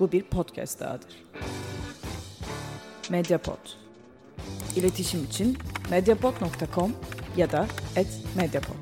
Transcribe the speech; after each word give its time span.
Bu 0.00 0.12
bir 0.12 0.22
podcast 0.22 0.80
dahadır. 0.80 1.24
Mediapod. 3.10 3.58
İletişim 4.76 5.24
için 5.24 5.58
mediapod.com 5.90 6.92
ya 7.36 7.52
da 7.52 7.68
@mediapod. 8.36 8.74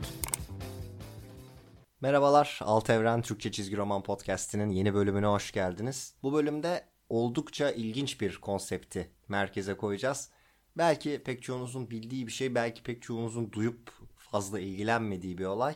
Merhabalar, 2.01 2.61
Alt 2.63 2.91
Evren 2.91 3.23
Türkçe 3.23 3.53
Çizgi 3.53 3.77
Roman 3.77 4.03
Podcast'inin 4.03 4.71
yeni 4.71 4.95
bölümüne 4.95 5.27
hoş 5.27 5.53
geldiniz. 5.53 6.15
Bu 6.23 6.33
bölümde 6.33 6.85
oldukça 7.09 7.71
ilginç 7.71 8.21
bir 8.21 8.37
konsepti 8.37 9.11
merkeze 9.29 9.75
koyacağız. 9.75 10.31
Belki 10.77 11.23
pek 11.25 11.43
çoğunuzun 11.43 11.91
bildiği 11.91 12.27
bir 12.27 12.33
şey, 12.33 12.55
belki 12.55 12.83
pek 12.83 13.03
çoğunuzun 13.03 13.53
duyup 13.53 13.91
fazla 14.17 14.61
ilgilenmediği 14.61 15.39
bir 15.39 15.45
olay. 15.45 15.75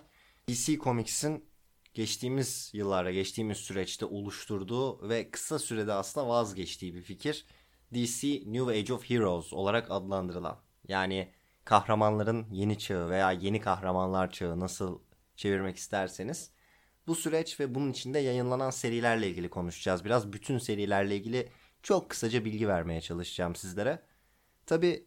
DC 0.48 0.78
Comics'in 0.78 1.44
geçtiğimiz 1.96 2.70
yıllarda, 2.74 3.10
geçtiğimiz 3.10 3.58
süreçte 3.58 4.06
oluşturduğu 4.06 5.08
ve 5.08 5.30
kısa 5.30 5.58
sürede 5.58 5.92
aslında 5.92 6.28
vazgeçtiği 6.28 6.94
bir 6.94 7.02
fikir. 7.02 7.46
DC 7.94 8.28
New 8.46 8.78
Age 8.78 8.94
of 8.94 9.10
Heroes 9.10 9.52
olarak 9.52 9.90
adlandırılan. 9.90 10.58
Yani 10.88 11.32
kahramanların 11.64 12.46
yeni 12.50 12.78
çağı 12.78 13.10
veya 13.10 13.32
yeni 13.32 13.60
kahramanlar 13.60 14.30
çağı 14.30 14.60
nasıl 14.60 14.98
çevirmek 15.36 15.76
isterseniz. 15.76 16.50
Bu 17.06 17.14
süreç 17.14 17.60
ve 17.60 17.74
bunun 17.74 17.92
içinde 17.92 18.18
yayınlanan 18.18 18.70
serilerle 18.70 19.28
ilgili 19.28 19.50
konuşacağız. 19.50 20.04
Biraz 20.04 20.32
bütün 20.32 20.58
serilerle 20.58 21.16
ilgili 21.16 21.48
çok 21.82 22.10
kısaca 22.10 22.44
bilgi 22.44 22.68
vermeye 22.68 23.00
çalışacağım 23.00 23.56
sizlere. 23.56 24.02
Tabi 24.66 25.06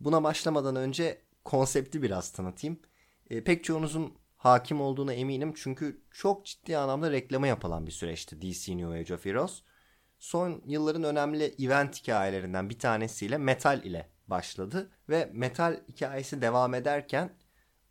buna 0.00 0.24
başlamadan 0.24 0.76
önce 0.76 1.22
konsepti 1.44 2.02
biraz 2.02 2.32
tanıtayım. 2.32 2.80
E, 3.30 3.44
pek 3.44 3.64
çoğunuzun 3.64 4.17
hakim 4.38 4.80
olduğuna 4.80 5.12
eminim 5.12 5.52
çünkü 5.56 6.02
çok 6.10 6.46
ciddi 6.46 6.76
anlamda 6.76 7.10
reklama 7.10 7.46
yapılan 7.46 7.86
bir 7.86 7.92
süreçti 7.92 8.42
DC 8.42 8.76
New 8.76 8.98
Age 8.98 9.14
of 9.14 9.24
Heroes. 9.24 9.62
Son 10.18 10.62
yılların 10.66 11.02
önemli 11.02 11.54
event 11.58 12.02
hikayelerinden 12.02 12.70
bir 12.70 12.78
tanesiyle 12.78 13.38
Metal 13.38 13.84
ile 13.84 14.10
başladı 14.26 14.90
ve 15.08 15.30
Metal 15.32 15.80
hikayesi 15.88 16.42
devam 16.42 16.74
ederken 16.74 17.36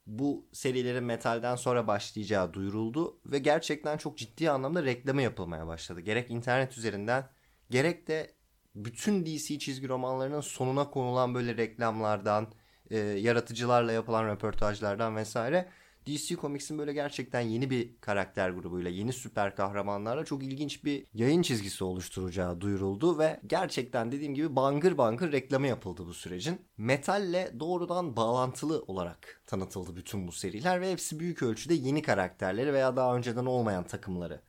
bu 0.05 0.47
serilerin 0.53 1.03
Metal'den 1.03 1.55
sonra 1.55 1.87
başlayacağı 1.87 2.53
duyuruldu 2.53 3.19
ve 3.25 3.39
gerçekten 3.39 3.97
çok 3.97 4.17
ciddi 4.17 4.51
anlamda 4.51 4.83
reklamı 4.83 5.21
yapılmaya 5.21 5.67
başladı. 5.67 5.99
Gerek 5.99 6.31
internet 6.31 6.77
üzerinden 6.77 7.29
gerek 7.69 8.07
de 8.07 8.31
bütün 8.75 9.25
DC 9.25 9.59
çizgi 9.59 9.89
romanlarının 9.89 10.41
sonuna 10.41 10.89
konulan 10.89 11.35
böyle 11.35 11.57
reklamlardan, 11.57 12.47
e, 12.89 12.97
yaratıcılarla 12.97 13.91
yapılan 13.91 14.27
röportajlardan 14.27 15.15
vesaire 15.15 15.69
DC 16.07 16.35
Comics'in 16.35 16.77
böyle 16.77 16.93
gerçekten 16.93 17.41
yeni 17.41 17.69
bir 17.69 17.97
karakter 18.01 18.49
grubuyla, 18.49 18.91
yeni 18.91 19.13
süper 19.13 19.55
kahramanlarla 19.55 20.25
çok 20.25 20.43
ilginç 20.43 20.83
bir 20.83 21.05
yayın 21.13 21.41
çizgisi 21.41 21.83
oluşturacağı 21.83 22.61
duyuruldu 22.61 23.19
ve 23.19 23.39
gerçekten 23.47 24.11
dediğim 24.11 24.33
gibi 24.35 24.55
bangır 24.55 24.97
bangır 24.97 25.31
reklamı 25.31 25.67
yapıldı 25.67 26.05
bu 26.07 26.13
sürecin. 26.13 26.61
Metalle 26.77 27.51
doğrudan 27.59 28.15
bağlantılı 28.15 28.83
olarak 28.87 29.41
tanıtıldı 29.45 29.95
bütün 29.95 30.27
bu 30.27 30.31
seriler 30.31 30.81
ve 30.81 30.91
hepsi 30.91 31.19
büyük 31.19 31.43
ölçüde 31.43 31.73
yeni 31.73 32.01
karakterleri 32.01 32.73
veya 32.73 32.95
daha 32.95 33.15
önceden 33.15 33.45
olmayan 33.45 33.83
takımları 33.83 34.41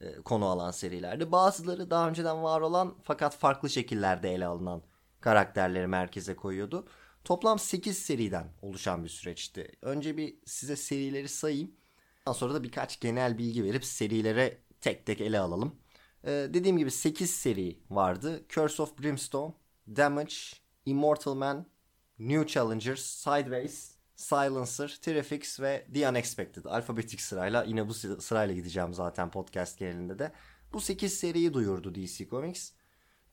e, 0.00 0.14
konu 0.14 0.44
alan 0.44 0.70
serilerdi. 0.70 1.32
Bazıları 1.32 1.90
daha 1.90 2.08
önceden 2.08 2.42
var 2.42 2.60
olan 2.60 2.94
fakat 3.02 3.36
farklı 3.36 3.70
şekillerde 3.70 4.34
ele 4.34 4.46
alınan 4.46 4.82
karakterleri 5.20 5.86
merkeze 5.86 6.36
koyuyordu. 6.36 6.86
Toplam 7.30 7.58
8 7.58 7.98
seriden 7.98 8.52
oluşan 8.62 9.04
bir 9.04 9.08
süreçti. 9.08 9.72
Önce 9.82 10.16
bir 10.16 10.34
size 10.46 10.76
serileri 10.76 11.28
sayayım. 11.28 11.70
Daha 12.26 12.34
sonra 12.34 12.54
da 12.54 12.62
birkaç 12.62 13.00
genel 13.00 13.38
bilgi 13.38 13.64
verip 13.64 13.84
serilere 13.84 14.58
tek 14.80 15.06
tek 15.06 15.20
ele 15.20 15.38
alalım. 15.38 15.76
Ee, 16.24 16.30
dediğim 16.30 16.78
gibi 16.78 16.90
8 16.90 17.30
seri 17.30 17.78
vardı. 17.90 18.44
Curse 18.48 18.82
of 18.82 18.98
Brimstone, 18.98 19.54
Damage, 19.88 20.34
Immortal 20.86 21.34
Man, 21.34 21.66
New 22.18 22.46
Challengers, 22.46 23.00
Sideways, 23.00 23.94
Silencer, 24.16 24.98
Terrifix 25.02 25.60
ve 25.60 25.86
The 25.94 26.08
Unexpected. 26.08 26.64
Alfabetik 26.64 27.20
sırayla 27.20 27.64
yine 27.64 27.88
bu 27.88 27.94
sırayla 27.94 28.54
gideceğim 28.54 28.94
zaten 28.94 29.30
podcast 29.30 29.78
genelinde 29.78 30.18
de. 30.18 30.32
Bu 30.72 30.80
8 30.80 31.14
seriyi 31.14 31.54
duyurdu 31.54 31.94
DC 31.94 32.28
Comics 32.28 32.72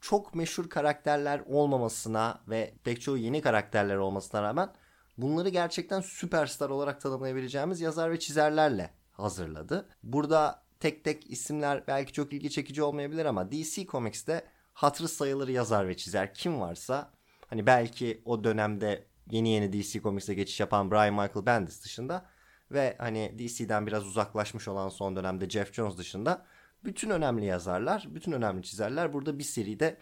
çok 0.02 0.35
meşhur 0.35 0.69
karakterler 0.69 1.41
olmamasına 1.46 2.41
ve 2.47 2.74
pek 2.84 3.02
çoğu 3.02 3.18
yeni 3.18 3.41
karakterler 3.41 3.96
olmasına 3.96 4.44
rağmen 4.44 4.69
bunları 5.18 5.50
gerçekten 5.50 6.02
süperstar 6.02 6.69
olarak 6.69 7.02
tanımlayabileceğimiz 7.02 7.81
yazar 7.81 8.12
ve 8.12 8.19
çizerlerle 8.19 8.94
hazırladı. 9.12 9.90
Burada 10.03 10.63
tek 10.80 11.03
tek 11.03 11.31
isimler 11.31 11.84
belki 11.88 12.13
çok 12.13 12.34
ilgi 12.34 12.50
çekici 12.50 12.84
olmayabilir 12.84 13.25
ama 13.25 13.52
DC 13.52 13.86
Comics'te 13.86 14.46
hatırı 14.74 15.07
sayılır 15.07 15.47
yazar 15.47 15.88
ve 15.88 15.97
çizer 15.97 16.34
kim 16.34 16.59
varsa 16.59 17.12
hani 17.47 17.66
belki 17.66 18.22
o 18.25 18.44
dönemde 18.44 19.07
yeni 19.31 19.50
yeni 19.50 19.74
DC 19.74 20.02
Comics'e 20.02 20.34
geçiş 20.34 20.59
yapan 20.59 20.91
Brian 20.91 21.13
Michael 21.13 21.46
Bendis 21.46 21.84
dışında 21.84 22.25
ve 22.72 22.96
hani 23.00 23.36
DC'den 23.40 23.88
biraz 23.88 24.06
uzaklaşmış 24.06 24.68
olan 24.68 24.90
son 24.90 25.16
dönemde 25.16 25.50
Jeff 25.50 25.74
Jones 25.74 25.97
dışında 25.97 26.46
bütün 26.83 27.09
önemli 27.09 27.45
yazarlar, 27.45 28.07
bütün 28.09 28.31
önemli 28.31 28.63
çizerler 28.63 29.13
burada 29.13 29.39
bir 29.39 29.43
seride 29.43 29.97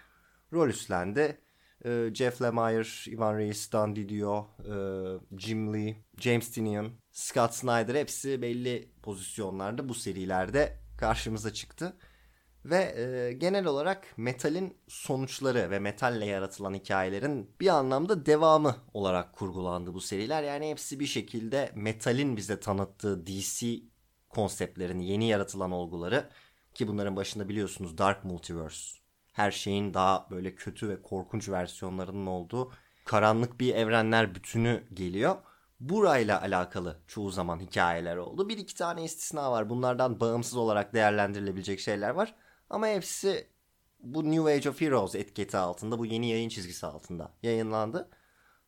rol 0.53 0.69
üstlendi. 0.69 1.41
Ee, 1.85 2.09
Jeff 2.13 2.41
Lemire, 2.41 3.11
Ivan 3.11 3.37
Reis, 3.37 3.71
Dan 3.71 3.95
Didio, 3.95 4.47
e, 4.59 4.75
Jim 5.37 5.73
Lee, 5.73 5.95
James 6.19 6.51
Tynion, 6.51 6.91
Scott 7.11 7.53
Snyder 7.53 7.95
hepsi 7.95 8.41
belli 8.41 8.91
pozisyonlarda 9.03 9.89
bu 9.89 9.93
serilerde 9.93 10.79
karşımıza 10.97 11.53
çıktı. 11.53 11.97
Ve 12.65 12.99
e, 12.99 13.33
genel 13.33 13.65
olarak 13.65 14.17
metalin 14.17 14.77
sonuçları 14.87 15.71
ve 15.71 15.79
metalle 15.79 16.25
yaratılan 16.25 16.73
hikayelerin 16.73 17.51
bir 17.61 17.67
anlamda 17.67 18.25
devamı 18.25 18.75
olarak 18.93 19.33
kurgulandı 19.33 19.93
bu 19.93 20.01
seriler. 20.01 20.43
Yani 20.43 20.69
hepsi 20.69 20.99
bir 20.99 21.05
şekilde 21.05 21.71
metalin 21.75 22.37
bize 22.37 22.59
tanıttığı 22.59 23.27
DC 23.27 23.67
konseptlerini, 24.29 25.07
yeni 25.07 25.27
yaratılan 25.27 25.71
olguları 25.71 26.29
ki 26.75 26.87
bunların 26.87 27.15
başında 27.15 27.49
biliyorsunuz 27.49 27.97
Dark 27.97 28.25
Multiverse. 28.25 28.97
Her 29.33 29.51
şeyin 29.51 29.93
daha 29.93 30.27
böyle 30.31 30.55
kötü 30.55 30.89
ve 30.89 31.01
korkunç 31.01 31.49
versiyonlarının 31.49 32.25
olduğu 32.25 32.71
karanlık 33.05 33.59
bir 33.59 33.75
evrenler 33.75 34.35
bütünü 34.35 34.83
geliyor. 34.93 35.35
Burayla 35.79 36.41
alakalı 36.41 36.99
çoğu 37.07 37.31
zaman 37.31 37.59
hikayeler 37.59 38.17
oldu. 38.17 38.49
Bir 38.49 38.57
iki 38.57 38.75
tane 38.75 39.03
istisna 39.03 39.51
var. 39.51 39.69
Bunlardan 39.69 40.19
bağımsız 40.19 40.57
olarak 40.57 40.93
değerlendirilebilecek 40.93 41.79
şeyler 41.79 42.09
var. 42.09 42.35
Ama 42.69 42.87
hepsi 42.87 43.47
bu 43.99 44.31
New 44.31 44.53
Age 44.53 44.69
of 44.69 44.81
Heroes 44.81 45.15
etiketi 45.15 45.57
altında, 45.57 45.99
bu 45.99 46.05
yeni 46.05 46.29
yayın 46.29 46.49
çizgisi 46.49 46.85
altında 46.85 47.31
yayınlandı. 47.43 48.09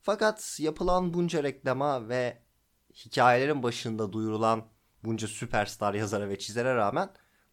Fakat 0.01 0.57
yapılan 0.59 1.13
bunca 1.13 1.44
reklama 1.44 2.09
ve 2.09 2.38
hikayelerin 2.94 3.63
başında 3.63 4.13
duyurulan 4.13 4.66
bunca 5.03 5.28
süperstar 5.28 5.94
yazara 5.94 6.29
ve 6.29 6.39
çizere 6.39 6.75
rağmen 6.75 7.09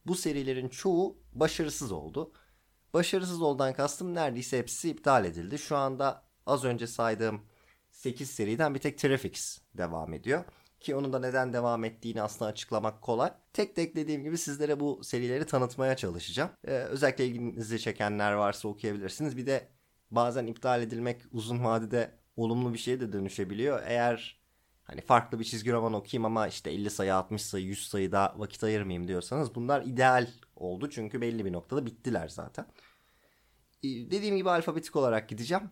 bu 0.06 0.14
serilerin 0.14 0.68
çoğu 0.68 1.16
başarısız 1.32 1.92
oldu. 1.92 2.32
Başarısız 2.94 3.42
oldan 3.42 3.74
kastım 3.74 4.14
neredeyse 4.14 4.58
hepsi 4.58 4.90
iptal 4.90 5.24
edildi. 5.24 5.58
Şu 5.58 5.76
anda 5.76 6.24
az 6.46 6.64
önce 6.64 6.86
saydığım 6.86 7.40
8 7.90 8.30
seriden 8.30 8.74
bir 8.74 8.80
tek 8.80 8.98
Traffics 8.98 9.58
devam 9.74 10.12
ediyor. 10.14 10.44
Ki 10.80 10.96
onun 10.96 11.12
da 11.12 11.18
neden 11.18 11.52
devam 11.52 11.84
ettiğini 11.84 12.22
aslında 12.22 12.50
açıklamak 12.50 13.02
kolay. 13.02 13.32
Tek 13.52 13.76
tek 13.76 13.96
dediğim 13.96 14.22
gibi 14.24 14.38
sizlere 14.38 14.80
bu 14.80 15.04
serileri 15.04 15.46
tanıtmaya 15.46 15.96
çalışacağım. 15.96 16.50
Ee, 16.64 16.70
özellikle 16.70 17.26
ilginizi 17.26 17.80
çekenler 17.80 18.32
varsa 18.32 18.68
okuyabilirsiniz. 18.68 19.36
Bir 19.36 19.46
de 19.46 19.68
bazen 20.10 20.46
iptal 20.46 20.82
edilmek 20.82 21.22
uzun 21.32 21.64
vadede 21.64 22.10
olumlu 22.36 22.72
bir 22.72 22.78
şeye 22.78 23.00
de 23.00 23.12
dönüşebiliyor. 23.12 23.82
Eğer 23.86 24.43
hani 24.84 25.00
farklı 25.00 25.38
bir 25.38 25.44
çizgi 25.44 25.72
roman 25.72 25.92
okuyayım 25.92 26.24
ama 26.24 26.48
işte 26.48 26.70
50 26.70 26.90
sayı 26.90 27.14
60 27.14 27.42
sayı 27.42 27.64
100 27.64 27.88
sayıda 27.88 28.34
vakit 28.36 28.64
ayırmayayım 28.64 29.08
diyorsanız 29.08 29.54
bunlar 29.54 29.82
ideal 29.82 30.28
oldu. 30.56 30.90
Çünkü 30.90 31.20
belli 31.20 31.44
bir 31.44 31.52
noktada 31.52 31.86
bittiler 31.86 32.28
zaten. 32.28 32.66
Ee, 33.82 33.88
dediğim 33.88 34.36
gibi 34.36 34.50
alfabetik 34.50 34.96
olarak 34.96 35.28
gideceğim. 35.28 35.70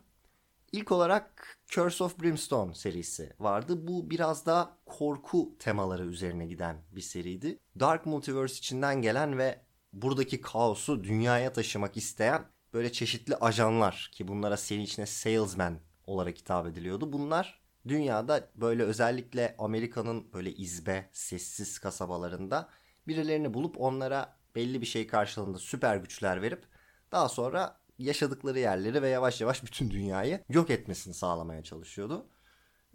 İlk 0.71 0.91
olarak 0.91 1.57
Curse 1.67 2.03
of 2.03 2.19
Brimstone 2.21 2.75
serisi 2.75 3.33
vardı. 3.39 3.87
Bu 3.87 4.09
biraz 4.09 4.45
daha 4.45 4.77
korku 4.85 5.55
temaları 5.59 6.05
üzerine 6.05 6.45
giden 6.45 6.77
bir 6.91 7.01
seriydi. 7.01 7.59
Dark 7.79 8.05
Multiverse 8.05 8.57
içinden 8.57 9.01
gelen 9.01 9.37
ve 9.37 9.61
buradaki 9.93 10.41
kaosu 10.41 11.03
dünyaya 11.03 11.53
taşımak 11.53 11.97
isteyen 11.97 12.45
böyle 12.73 12.91
çeşitli 12.91 13.35
ajanlar 13.35 14.09
ki 14.13 14.27
bunlara 14.27 14.57
seri 14.57 14.81
içine 14.81 15.05
salesman 15.05 15.79
olarak 16.07 16.37
hitap 16.37 16.67
ediliyordu. 16.67 17.13
Bunlar 17.13 17.62
dünyada 17.87 18.49
böyle 18.55 18.83
özellikle 18.83 19.55
Amerika'nın 19.57 20.33
böyle 20.33 20.53
izbe, 20.53 21.09
sessiz 21.13 21.79
kasabalarında 21.79 22.69
birilerini 23.07 23.53
bulup 23.53 23.81
onlara 23.81 24.37
belli 24.55 24.81
bir 24.81 24.85
şey 24.85 25.07
karşılığında 25.07 25.57
süper 25.57 25.97
güçler 25.97 26.41
verip 26.41 26.63
daha 27.11 27.29
sonra 27.29 27.79
yaşadıkları 27.99 28.59
yerleri 28.59 29.01
ve 29.01 29.09
yavaş 29.09 29.41
yavaş 29.41 29.63
bütün 29.63 29.91
dünyayı 29.91 30.43
yok 30.49 30.69
etmesini 30.69 31.13
sağlamaya 31.13 31.63
çalışıyordu. 31.63 32.29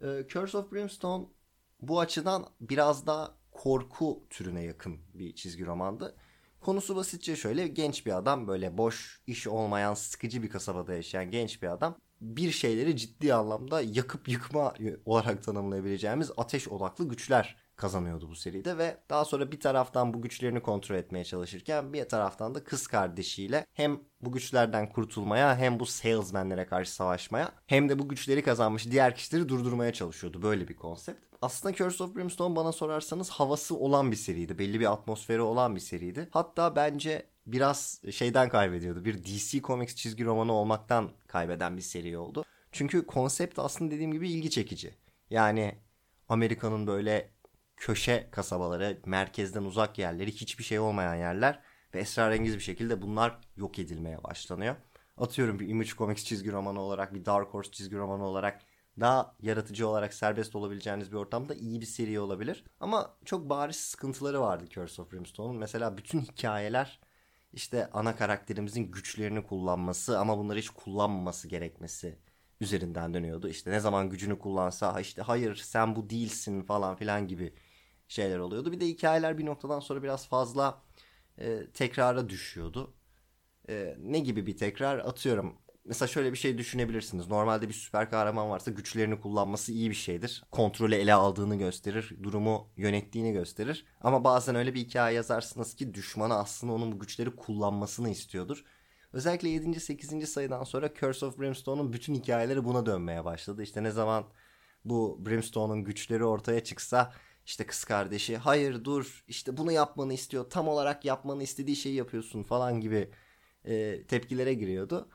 Ee, 0.02 0.24
Curse 0.28 0.58
of 0.58 0.72
Brimstone 0.72 1.26
bu 1.80 2.00
açıdan 2.00 2.46
biraz 2.60 3.06
daha 3.06 3.34
korku 3.50 4.26
türüne 4.30 4.62
yakın 4.62 4.98
bir 5.14 5.34
çizgi 5.34 5.66
romandı. 5.66 6.16
Konusu 6.60 6.96
basitçe 6.96 7.36
şöyle 7.36 7.68
genç 7.68 8.06
bir 8.06 8.16
adam 8.16 8.48
böyle 8.48 8.78
boş 8.78 9.22
iş 9.26 9.46
olmayan 9.46 9.94
sıkıcı 9.94 10.42
bir 10.42 10.50
kasabada 10.50 10.94
yaşayan 10.94 11.30
genç 11.30 11.62
bir 11.62 11.68
adam 11.68 11.98
bir 12.20 12.50
şeyleri 12.50 12.96
ciddi 12.96 13.34
anlamda 13.34 13.80
yakıp 13.80 14.28
yıkma 14.28 14.74
olarak 15.06 15.42
tanımlayabileceğimiz 15.42 16.30
ateş 16.36 16.68
odaklı 16.68 17.08
güçler 17.08 17.56
kazanıyordu 17.78 18.28
bu 18.28 18.36
seride 18.36 18.78
ve 18.78 18.96
daha 19.10 19.24
sonra 19.24 19.52
bir 19.52 19.60
taraftan 19.60 20.14
bu 20.14 20.22
güçlerini 20.22 20.60
kontrol 20.60 20.96
etmeye 20.96 21.24
çalışırken 21.24 21.92
bir 21.92 22.08
taraftan 22.08 22.54
da 22.54 22.64
kız 22.64 22.86
kardeşiyle 22.86 23.66
hem 23.72 24.00
bu 24.20 24.32
güçlerden 24.32 24.92
kurtulmaya 24.92 25.56
hem 25.56 25.80
bu 25.80 25.86
salesmenlere 25.86 26.66
karşı 26.66 26.94
savaşmaya 26.94 27.52
hem 27.66 27.88
de 27.88 27.98
bu 27.98 28.08
güçleri 28.08 28.42
kazanmış 28.42 28.90
diğer 28.90 29.14
kişileri 29.14 29.48
durdurmaya 29.48 29.92
çalışıyordu. 29.92 30.42
Böyle 30.42 30.68
bir 30.68 30.76
konsept. 30.76 31.28
Aslında 31.42 31.74
Curse 31.74 32.04
of 32.04 32.16
Brimstone 32.16 32.56
bana 32.56 32.72
sorarsanız 32.72 33.30
havası 33.30 33.76
olan 33.76 34.10
bir 34.10 34.16
seriydi. 34.16 34.58
Belli 34.58 34.80
bir 34.80 34.92
atmosferi 34.92 35.40
olan 35.40 35.74
bir 35.74 35.80
seriydi. 35.80 36.28
Hatta 36.30 36.76
bence 36.76 37.26
biraz 37.52 38.02
şeyden 38.10 38.48
kaybediyordu. 38.48 39.04
Bir 39.04 39.24
DC 39.24 39.60
Comics 39.60 39.94
çizgi 39.94 40.24
romanı 40.24 40.52
olmaktan 40.52 41.10
kaybeden 41.26 41.76
bir 41.76 41.82
seri 41.82 42.18
oldu. 42.18 42.44
Çünkü 42.72 43.06
konsept 43.06 43.58
aslında 43.58 43.90
dediğim 43.90 44.12
gibi 44.12 44.30
ilgi 44.30 44.50
çekici. 44.50 44.94
Yani 45.30 45.78
Amerika'nın 46.28 46.86
böyle 46.86 47.30
köşe 47.76 48.28
kasabaları, 48.30 48.98
merkezden 49.06 49.64
uzak 49.64 49.98
yerleri, 49.98 50.32
hiçbir 50.32 50.64
şey 50.64 50.78
olmayan 50.78 51.14
yerler 51.14 51.62
ve 51.94 52.00
esrarengiz 52.00 52.54
bir 52.54 52.60
şekilde 52.60 53.02
bunlar 53.02 53.38
yok 53.56 53.78
edilmeye 53.78 54.24
başlanıyor. 54.24 54.76
Atıyorum 55.16 55.58
bir 55.58 55.68
Image 55.68 55.90
Comics 55.90 56.24
çizgi 56.24 56.52
romanı 56.52 56.80
olarak, 56.80 57.14
bir 57.14 57.24
Dark 57.24 57.48
Horse 57.48 57.70
çizgi 57.70 57.96
romanı 57.96 58.24
olarak 58.24 58.60
daha 59.00 59.36
yaratıcı 59.40 59.88
olarak 59.88 60.14
serbest 60.14 60.56
olabileceğiniz 60.56 61.12
bir 61.12 61.16
ortamda 61.16 61.54
iyi 61.54 61.80
bir 61.80 61.86
seri 61.86 62.20
olabilir. 62.20 62.64
Ama 62.80 63.16
çok 63.24 63.50
bariz 63.50 63.76
sıkıntıları 63.76 64.40
vardı 64.40 64.64
Curse 64.70 65.02
of 65.02 65.12
Brimstone'un. 65.12 65.56
Mesela 65.56 65.96
bütün 65.96 66.20
hikayeler 66.20 67.00
işte 67.52 67.90
ana 67.92 68.16
karakterimizin 68.16 68.92
güçlerini 68.92 69.42
kullanması 69.46 70.18
ama 70.18 70.38
bunları 70.38 70.58
hiç 70.58 70.70
kullanmaması 70.70 71.48
gerekmesi 71.48 72.18
üzerinden 72.60 73.14
dönüyordu. 73.14 73.48
İşte 73.48 73.70
ne 73.70 73.80
zaman 73.80 74.10
gücünü 74.10 74.38
kullansa 74.38 75.00
işte 75.00 75.22
hayır 75.22 75.56
sen 75.56 75.96
bu 75.96 76.10
değilsin 76.10 76.62
falan 76.62 76.96
filan 76.96 77.28
gibi 77.28 77.54
şeyler 78.08 78.38
oluyordu. 78.38 78.72
Bir 78.72 78.80
de 78.80 78.86
hikayeler 78.86 79.38
bir 79.38 79.46
noktadan 79.46 79.80
sonra 79.80 80.02
biraz 80.02 80.28
fazla 80.28 80.82
e, 81.38 81.70
tekrara 81.74 82.28
düşüyordu. 82.28 82.94
E, 83.68 83.96
ne 83.98 84.18
gibi 84.18 84.46
bir 84.46 84.56
tekrar 84.56 84.98
atıyorum. 84.98 85.58
Mesela 85.88 86.08
şöyle 86.08 86.32
bir 86.32 86.38
şey 86.38 86.58
düşünebilirsiniz. 86.58 87.28
Normalde 87.28 87.68
bir 87.68 87.74
süper 87.74 88.10
kahraman 88.10 88.50
varsa 88.50 88.70
güçlerini 88.70 89.20
kullanması 89.20 89.72
iyi 89.72 89.90
bir 89.90 89.94
şeydir. 89.94 90.44
Kontrolü 90.50 90.94
ele 90.94 91.14
aldığını 91.14 91.56
gösterir. 91.56 92.16
Durumu 92.22 92.68
yönettiğini 92.76 93.32
gösterir. 93.32 93.84
Ama 94.00 94.24
bazen 94.24 94.54
öyle 94.54 94.74
bir 94.74 94.80
hikaye 94.80 95.16
yazarsınız 95.16 95.74
ki 95.74 95.94
düşmanı 95.94 96.34
aslında 96.34 96.72
onun 96.72 96.92
bu 96.92 96.98
güçleri 96.98 97.36
kullanmasını 97.36 98.10
istiyordur. 98.10 98.64
Özellikle 99.12 99.48
7. 99.48 99.80
8. 99.80 100.28
sayıdan 100.28 100.64
sonra 100.64 100.94
Curse 100.94 101.26
of 101.26 101.38
Brimstone'un 101.38 101.92
bütün 101.92 102.14
hikayeleri 102.14 102.64
buna 102.64 102.86
dönmeye 102.86 103.24
başladı. 103.24 103.62
İşte 103.62 103.82
ne 103.82 103.90
zaman 103.90 104.24
bu 104.84 105.26
Brimstone'un 105.26 105.84
güçleri 105.84 106.24
ortaya 106.24 106.64
çıksa 106.64 107.12
işte 107.46 107.66
kız 107.66 107.84
kardeşi 107.84 108.36
hayır 108.36 108.84
dur 108.84 109.24
işte 109.28 109.56
bunu 109.56 109.72
yapmanı 109.72 110.14
istiyor 110.14 110.50
tam 110.50 110.68
olarak 110.68 111.04
yapmanı 111.04 111.42
istediği 111.42 111.76
şeyi 111.76 111.94
yapıyorsun 111.94 112.42
falan 112.42 112.80
gibi 112.80 113.10
e, 113.64 114.02
tepkilere 114.08 114.54
giriyordu. 114.54 115.08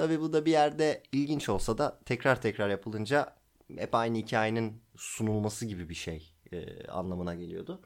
Tabi 0.00 0.20
bu 0.20 0.32
da 0.32 0.46
bir 0.46 0.50
yerde 0.50 1.02
ilginç 1.12 1.48
olsa 1.48 1.78
da 1.78 2.00
tekrar 2.04 2.42
tekrar 2.42 2.68
yapılınca 2.68 3.36
hep 3.76 3.94
aynı 3.94 4.18
hikayenin 4.18 4.82
sunulması 4.96 5.66
gibi 5.66 5.88
bir 5.88 5.94
şey 5.94 6.32
e, 6.52 6.86
anlamına 6.86 7.34
geliyordu. 7.34 7.82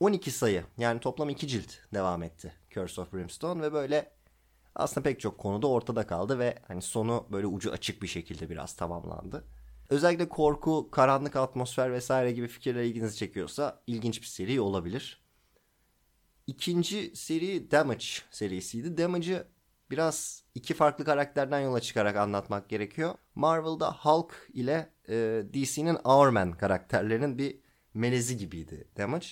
12 0.00 0.30
sayı 0.30 0.64
yani 0.78 1.00
toplam 1.00 1.28
2 1.28 1.48
cilt 1.48 1.72
devam 1.94 2.22
etti 2.22 2.52
Curse 2.70 3.00
of 3.00 3.12
Brimstone 3.12 3.62
ve 3.62 3.72
böyle 3.72 4.12
aslında 4.74 5.04
pek 5.04 5.20
çok 5.20 5.38
konuda 5.38 5.66
ortada 5.66 6.06
kaldı 6.06 6.38
ve 6.38 6.58
hani 6.68 6.82
sonu 6.82 7.26
böyle 7.32 7.46
ucu 7.46 7.72
açık 7.72 8.02
bir 8.02 8.08
şekilde 8.08 8.50
biraz 8.50 8.76
tamamlandı. 8.76 9.44
Özellikle 9.90 10.28
korku, 10.28 10.90
karanlık 10.90 11.36
atmosfer 11.36 11.92
vesaire 11.92 12.32
gibi 12.32 12.48
fikirler 12.48 12.82
ilginizi 12.82 13.16
çekiyorsa 13.16 13.82
ilginç 13.86 14.20
bir 14.20 14.26
seri 14.26 14.60
olabilir. 14.60 15.22
İkinci 16.46 17.16
seri 17.16 17.70
Damage 17.70 18.06
serisiydi. 18.30 18.96
Damage'ı 18.98 19.48
biraz 19.90 20.44
iki 20.58 20.74
farklı 20.74 21.04
karakterden 21.04 21.60
yola 21.60 21.80
çıkarak 21.80 22.16
anlatmak 22.16 22.68
gerekiyor. 22.68 23.14
Marvel'da 23.34 23.92
Hulk 23.92 24.48
ile 24.52 24.92
e, 25.08 25.14
DC'nin 25.54 25.98
Our 26.04 26.28
Man 26.28 26.52
karakterlerinin 26.52 27.38
bir 27.38 27.58
melezi 27.94 28.36
gibiydi 28.36 28.88
Damage. 28.96 29.26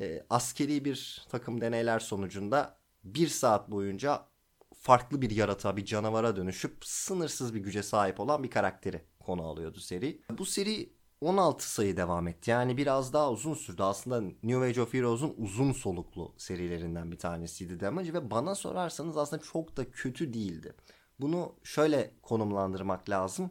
E, 0.00 0.22
askeri 0.30 0.84
bir 0.84 1.26
takım 1.28 1.60
deneyler 1.60 1.98
sonucunda 1.98 2.78
bir 3.04 3.28
saat 3.28 3.70
boyunca 3.70 4.26
farklı 4.74 5.22
bir 5.22 5.30
yaratığa, 5.30 5.76
bir 5.76 5.84
canavara 5.84 6.36
dönüşüp 6.36 6.76
sınırsız 6.84 7.54
bir 7.54 7.60
güce 7.60 7.82
sahip 7.82 8.20
olan 8.20 8.42
bir 8.42 8.50
karakteri 8.50 9.04
konu 9.20 9.42
alıyordu 9.42 9.80
seri. 9.80 10.20
Bu 10.30 10.46
seri 10.46 10.92
16 11.24 11.70
sayı 11.72 11.96
devam 11.96 12.28
etti. 12.28 12.50
Yani 12.50 12.76
biraz 12.76 13.12
daha 13.12 13.30
uzun 13.30 13.54
sürdü. 13.54 13.82
Aslında 13.82 14.20
New 14.42 14.66
Age 14.66 14.82
of 14.82 14.94
Heroes'un 14.94 15.34
uzun 15.38 15.72
soluklu 15.72 16.34
serilerinden 16.36 17.12
bir 17.12 17.18
tanesiydi 17.18 17.80
Damage 17.80 18.12
ve 18.12 18.30
bana 18.30 18.54
sorarsanız 18.54 19.16
aslında 19.16 19.42
çok 19.42 19.76
da 19.76 19.90
kötü 19.90 20.34
değildi. 20.34 20.74
Bunu 21.20 21.56
şöyle 21.62 22.14
konumlandırmak 22.22 23.10
lazım. 23.10 23.50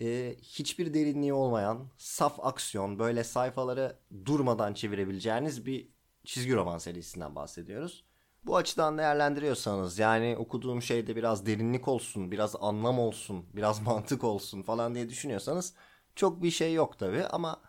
Ee, 0.00 0.36
hiçbir 0.42 0.94
derinliği 0.94 1.32
olmayan, 1.32 1.88
saf 1.98 2.40
aksiyon, 2.46 2.98
böyle 2.98 3.24
sayfaları 3.24 3.98
durmadan 4.24 4.74
çevirebileceğiniz 4.74 5.66
bir 5.66 5.88
çizgi 6.24 6.54
roman 6.54 6.78
serisinden 6.78 7.34
bahsediyoruz. 7.34 8.04
Bu 8.44 8.56
açıdan 8.56 8.98
değerlendiriyorsanız 8.98 9.98
yani 9.98 10.36
okuduğum 10.38 10.82
şeyde 10.82 11.16
biraz 11.16 11.46
derinlik 11.46 11.88
olsun, 11.88 12.30
biraz 12.32 12.56
anlam 12.60 12.98
olsun, 12.98 13.46
biraz 13.52 13.80
mantık 13.86 14.24
olsun 14.24 14.62
falan 14.62 14.94
diye 14.94 15.08
düşünüyorsanız 15.08 15.74
çok 16.16 16.42
bir 16.42 16.50
şey 16.50 16.74
yok 16.74 16.98
tabi 16.98 17.24
ama 17.24 17.62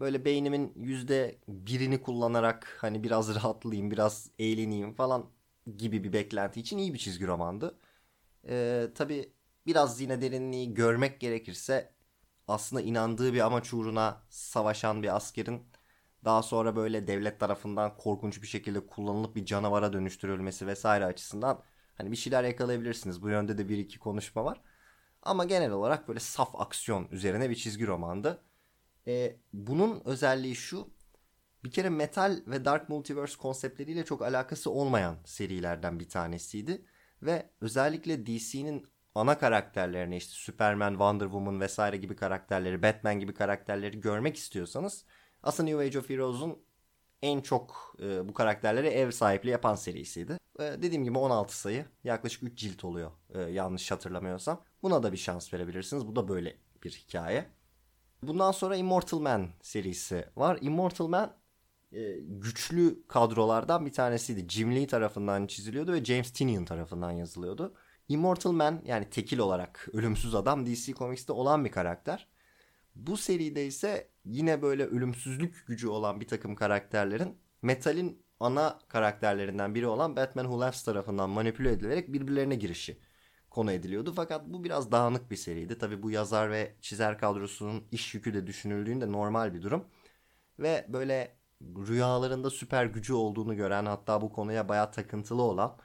böyle 0.00 0.24
beynimin 0.24 0.72
yüzde 0.76 1.38
birini 1.48 2.02
kullanarak 2.02 2.78
hani 2.80 3.04
biraz 3.04 3.34
rahatlayayım, 3.34 3.90
biraz 3.90 4.30
eğleneyim 4.38 4.94
falan 4.94 5.30
gibi 5.76 6.04
bir 6.04 6.12
beklenti 6.12 6.60
için 6.60 6.78
iyi 6.78 6.94
bir 6.94 6.98
çizgi 6.98 7.26
romandı. 7.26 7.78
Ee, 8.48 8.88
tabi 8.94 9.32
biraz 9.66 10.00
yine 10.00 10.20
derinliği 10.22 10.74
görmek 10.74 11.20
gerekirse 11.20 11.92
aslında 12.48 12.82
inandığı 12.82 13.34
bir 13.34 13.40
amaç 13.40 13.74
uğruna 13.74 14.22
savaşan 14.30 15.02
bir 15.02 15.16
askerin 15.16 15.62
daha 16.24 16.42
sonra 16.42 16.76
böyle 16.76 17.06
devlet 17.06 17.40
tarafından 17.40 17.96
korkunç 17.96 18.42
bir 18.42 18.46
şekilde 18.46 18.86
kullanılıp 18.86 19.36
bir 19.36 19.46
canavara 19.46 19.92
dönüştürülmesi 19.92 20.66
vesaire 20.66 21.04
açısından 21.04 21.62
hani 21.96 22.10
bir 22.12 22.16
şeyler 22.16 22.44
yakalayabilirsiniz. 22.44 23.22
Bu 23.22 23.28
yönde 23.30 23.58
de 23.58 23.68
bir 23.68 23.78
iki 23.78 23.98
konuşma 23.98 24.44
var. 24.44 24.60
Ama 25.22 25.44
genel 25.44 25.70
olarak 25.70 26.08
böyle 26.08 26.20
saf 26.20 26.60
aksiyon 26.60 27.08
üzerine 27.10 27.50
bir 27.50 27.54
çizgi 27.54 27.86
romandı. 27.86 28.42
Ee, 29.06 29.36
bunun 29.52 30.02
özelliği 30.04 30.56
şu. 30.56 30.90
Bir 31.64 31.70
kere 31.70 31.90
metal 31.90 32.42
ve 32.46 32.64
dark 32.64 32.88
multiverse 32.88 33.36
konseptleriyle 33.38 34.04
çok 34.04 34.22
alakası 34.22 34.70
olmayan 34.70 35.16
serilerden 35.24 36.00
bir 36.00 36.08
tanesiydi. 36.08 36.84
Ve 37.22 37.50
özellikle 37.60 38.26
DC'nin 38.26 38.86
ana 39.14 39.38
karakterlerini 39.38 40.16
işte 40.16 40.32
Superman, 40.32 40.90
Wonder 40.90 41.24
Woman 41.24 41.60
vesaire 41.60 41.96
gibi 41.96 42.16
karakterleri, 42.16 42.82
Batman 42.82 43.20
gibi 43.20 43.34
karakterleri 43.34 44.00
görmek 44.00 44.36
istiyorsanız 44.36 45.04
aslında 45.42 45.68
New 45.70 45.84
Age 45.84 45.98
of 45.98 46.10
Heroes'un 46.10 46.58
en 47.22 47.40
çok 47.40 47.96
e, 48.02 48.28
bu 48.28 48.34
karakterlere 48.34 48.88
ev 48.88 49.10
sahipliği 49.10 49.50
yapan 49.50 49.74
serisiydi. 49.74 50.38
E, 50.60 50.62
dediğim 50.62 51.04
gibi 51.04 51.18
16 51.18 51.58
sayı 51.58 51.86
yaklaşık 52.04 52.42
3 52.42 52.58
cilt 52.58 52.84
oluyor 52.84 53.10
e, 53.34 53.40
yanlış 53.40 53.90
hatırlamıyorsam. 53.90 54.64
Buna 54.82 55.02
da 55.02 55.12
bir 55.12 55.16
şans 55.16 55.54
verebilirsiniz. 55.54 56.06
Bu 56.06 56.16
da 56.16 56.28
böyle 56.28 56.56
bir 56.84 56.90
hikaye. 56.90 57.46
Bundan 58.22 58.52
sonra 58.52 58.76
Immortal 58.76 59.18
Man 59.18 59.48
serisi 59.62 60.24
var. 60.36 60.58
Immortal 60.60 61.08
Man 61.08 61.36
e, 61.92 62.12
güçlü 62.20 63.06
kadrolardan 63.08 63.86
bir 63.86 63.92
tanesiydi. 63.92 64.48
Jim 64.48 64.76
Lee 64.76 64.86
tarafından 64.86 65.46
çiziliyordu 65.46 65.92
ve 65.92 66.04
James 66.04 66.32
Tynion 66.32 66.64
tarafından 66.64 67.10
yazılıyordu. 67.10 67.74
Immortal 68.08 68.52
Man 68.52 68.82
yani 68.84 69.10
tekil 69.10 69.38
olarak 69.38 69.88
ölümsüz 69.92 70.34
adam 70.34 70.66
DC 70.66 70.92
Comics'te 70.92 71.32
olan 71.32 71.64
bir 71.64 71.70
karakter. 71.70 72.28
Bu 72.94 73.16
seride 73.16 73.66
ise 73.66 74.08
yine 74.28 74.62
böyle 74.62 74.84
ölümsüzlük 74.86 75.66
gücü 75.66 75.88
olan 75.88 76.20
bir 76.20 76.28
takım 76.28 76.54
karakterlerin 76.54 77.38
Metal'in 77.62 78.22
ana 78.40 78.78
karakterlerinden 78.88 79.74
biri 79.74 79.86
olan 79.86 80.16
Batman 80.16 80.44
Who 80.44 80.60
Laughs 80.60 80.82
tarafından 80.84 81.30
manipüle 81.30 81.72
edilerek 81.72 82.12
birbirlerine 82.12 82.54
girişi 82.54 83.00
konu 83.50 83.72
ediliyordu. 83.72 84.12
Fakat 84.16 84.46
bu 84.46 84.64
biraz 84.64 84.92
dağınık 84.92 85.30
bir 85.30 85.36
seriydi. 85.36 85.78
Tabi 85.78 86.02
bu 86.02 86.10
yazar 86.10 86.50
ve 86.50 86.76
çizer 86.80 87.18
kadrosunun 87.18 87.84
iş 87.92 88.14
yükü 88.14 88.34
de 88.34 88.46
düşünüldüğünde 88.46 89.12
normal 89.12 89.54
bir 89.54 89.62
durum. 89.62 89.84
Ve 90.58 90.86
böyle 90.88 91.36
rüyalarında 91.62 92.50
süper 92.50 92.86
gücü 92.86 93.12
olduğunu 93.14 93.56
gören 93.56 93.86
hatta 93.86 94.20
bu 94.20 94.32
konuya 94.32 94.68
bayağı 94.68 94.92
takıntılı 94.92 95.42
olan 95.42 95.76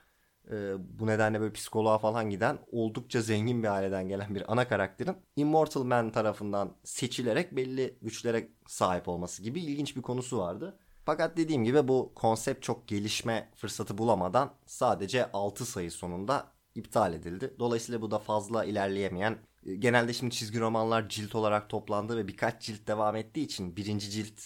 e, 0.52 0.74
bu 1.00 1.08
nedenle 1.08 1.42
böyle 1.42 1.54
psikoloğa 1.54 1.98
falan 1.98 2.30
giden 2.30 2.60
oldukça 2.72 3.22
zengin 3.22 3.64
bir 3.64 3.68
aileden 3.68 4.08
gelen 4.08 4.36
bir 4.36 4.52
ana 4.52 4.68
karakterin 4.68 5.16
Immortal 5.36 5.84
Man 5.84 6.12
tarafından 6.12 6.76
seçilerek 6.84 7.56
belli 7.56 7.98
güçlere 8.02 8.50
sahip 8.68 9.08
olması 9.08 9.44
gibi 9.44 9.62
ilginç 9.62 9.96
bir 9.96 10.02
konusu 10.02 10.38
vardı. 10.38 10.80
Fakat 11.06 11.38
dediğim 11.38 11.64
gibi 11.64 11.88
bu 11.88 12.12
konsept 12.16 12.64
çok 12.64 12.88
gelişme 12.88 13.50
fırsatı 13.56 13.98
bulamadan 13.98 14.54
sadece 14.66 15.32
6 15.32 15.66
sayı 15.66 15.92
sonunda 15.92 16.48
iptal 16.76 17.14
edildi. 17.14 17.56
Dolayısıyla 17.60 18.02
bu 18.02 18.12
da 18.12 18.20
fazla 18.20 18.66
ilerleyemeyen 18.66 19.38
e, 19.66 19.76
genelde 19.76 20.14
şimdi 20.14 20.36
çizgi 20.36 20.60
romanlar 20.60 21.10
cilt 21.10 21.36
olarak 21.36 21.70
toplandı 21.70 22.18
ve 22.18 22.28
birkaç 22.28 22.62
cilt 22.62 22.88
devam 22.88 23.16
ettiği 23.16 23.42
için 23.44 23.76
birinci 23.76 24.10
cilt 24.10 24.42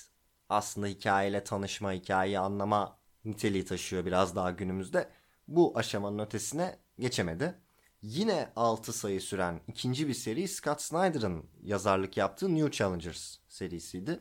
aslında 0.50 0.88
hikayeyle 0.88 1.44
tanışma, 1.44 1.92
hikayeyi 1.92 2.40
anlama 2.40 2.98
niteliği 3.26 3.66
taşıyor 3.66 4.06
biraz 4.06 4.36
daha 4.36 4.52
günümüzde. 4.52 5.10
Bu 5.48 5.74
aşamanın 5.76 6.20
ötesine 6.20 6.80
geçemedi. 7.00 7.56
Yine 8.02 8.52
6 8.56 8.94
sayı 8.94 9.22
süren 9.22 9.62
ikinci 9.68 10.08
bir 10.08 10.14
seri 10.14 10.48
Scott 10.48 10.82
Snyder'ın 10.82 11.46
yazarlık 11.64 12.18
yaptığı 12.18 12.56
New 12.56 12.72
Challengers 12.72 13.38
serisiydi. 13.48 14.20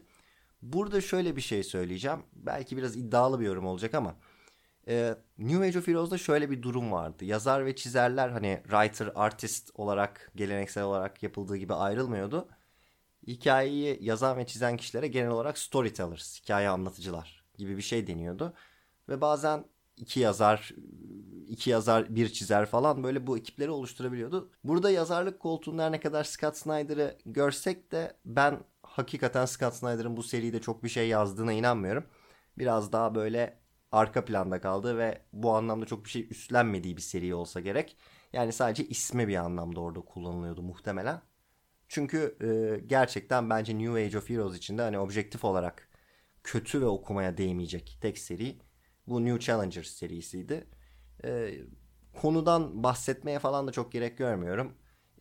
Burada 0.63 1.01
şöyle 1.01 1.37
bir 1.37 1.41
şey 1.41 1.63
söyleyeceğim. 1.63 2.23
Belki 2.33 2.77
biraz 2.77 2.97
iddialı 2.97 3.41
bir 3.41 3.47
yorum 3.47 3.67
olacak 3.67 3.95
ama 3.95 4.17
e, 4.89 5.15
New 5.39 5.67
Age 5.67 5.79
of 5.79 5.87
Heroes'da 5.87 6.19
şöyle 6.19 6.51
bir 6.51 6.63
durum 6.63 6.93
vardı. 6.93 7.25
Yazar 7.25 7.67
ve 7.67 7.77
çizerler 7.77 8.29
hani 8.29 8.61
writer, 8.63 9.13
artist 9.15 9.71
olarak 9.75 10.33
geleneksel 10.37 10.85
olarak 10.85 11.23
yapıldığı 11.23 11.57
gibi 11.57 11.75
ayrılmıyordu. 11.75 12.49
Hikayeyi 13.27 13.99
yazan 14.01 14.39
ve 14.39 14.47
çizen 14.47 14.77
kişilere 14.77 15.09
genel 15.09 15.31
olarak 15.31 15.59
storytellers, 15.59 16.43
hikaye 16.43 16.69
anlatıcılar 16.69 17.45
gibi 17.59 17.77
bir 17.77 17.83
şey 17.83 18.07
deniyordu. 18.07 18.55
Ve 19.09 19.21
bazen 19.21 19.65
iki 19.97 20.21
yazar, 20.21 20.73
iki 21.49 21.71
yazar, 21.71 22.17
bir 22.17 22.29
çizer 22.29 22.67
falan 22.67 23.05
böyle 23.05 23.27
bu 23.27 23.39
ekipleri 23.39 23.71
oluşturabiliyordu. 23.71 24.51
Burada 24.65 24.91
yazarlık 24.91 25.41
koltuğunda 25.41 25.91
ne 25.91 26.01
kadar 26.01 26.25
Scott 26.25 26.57
Snyder'ı 26.57 27.19
görsek 27.27 27.93
de 27.93 28.17
ben 28.25 28.59
hakikaten 28.83 29.47
Scott 29.47 29.75
Snyder'ın 29.75 30.17
bu 30.17 30.23
seride 30.23 30.61
çok 30.61 30.85
bir 30.85 30.89
şey 30.89 31.09
yazdığına 31.09 31.53
inanmıyorum. 31.53 32.05
Biraz 32.59 32.93
daha 32.93 33.15
böyle 33.15 33.61
arka 33.93 34.25
planda 34.25 34.61
kaldı 34.61 34.99
ve 34.99 35.23
bu 35.33 35.55
anlamda 35.55 35.87
çok 35.87 36.05
bir 36.05 36.11
şey 36.11 36.27
üstlenmediği 36.31 36.97
bir 36.97 37.03
seri 37.03 37.35
olsa 37.35 37.61
gerek. 37.61 37.97
Yani 38.33 38.53
sadece 38.53 38.87
ismi 38.89 39.29
bir 39.29 39.37
anlamda 39.37 39.81
orada 39.81 40.01
kullanılıyordu 40.01 40.63
muhtemelen. 40.63 41.23
Çünkü 41.89 42.37
e, 42.41 42.81
gerçekten 42.87 43.51
bence 43.51 43.79
New 43.79 44.05
Age 44.05 44.19
of 44.19 44.31
Heroes 44.31 44.57
içinde 44.57 44.83
hani 44.83 44.99
objektif 44.99 45.45
olarak 45.45 45.89
kötü 46.45 46.81
ve 46.81 46.87
okumaya 46.87 47.37
değmeyecek 47.37 47.99
tek 48.03 48.19
seri 48.19 48.59
bu 49.07 49.25
New 49.25 49.41
Challengers 49.41 49.89
serisiydi. 49.89 50.67
E, 51.25 51.55
konudan 52.21 52.83
bahsetmeye 52.83 53.39
falan 53.39 53.67
da 53.67 53.73
çok 53.73 53.93
gerek 53.93 54.19
görmüyorum. 54.19 54.73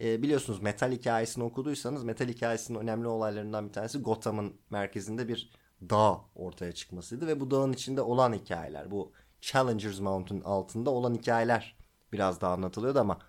E, 0.01 0.21
biliyorsunuz 0.21 0.61
Metal 0.61 0.91
hikayesini 0.91 1.43
okuduysanız 1.43 2.03
Metal 2.03 2.27
hikayesinin 2.27 2.79
önemli 2.79 3.07
olaylarından 3.07 3.67
bir 3.67 3.73
tanesi 3.73 3.99
Gotham'ın 3.99 4.53
merkezinde 4.69 5.27
bir 5.27 5.51
dağ 5.89 6.21
ortaya 6.35 6.71
çıkmasıydı 6.71 7.27
ve 7.27 7.39
bu 7.39 7.51
dağın 7.51 7.73
içinde 7.73 8.01
olan 8.01 8.33
hikayeler 8.33 8.91
bu 8.91 9.13
Challengers 9.41 9.99
Mountain 9.99 10.41
altında 10.41 10.89
olan 10.89 11.13
hikayeler 11.13 11.77
biraz 12.13 12.41
daha 12.41 12.53
anlatılıyordu 12.53 12.99
ama 12.99 13.19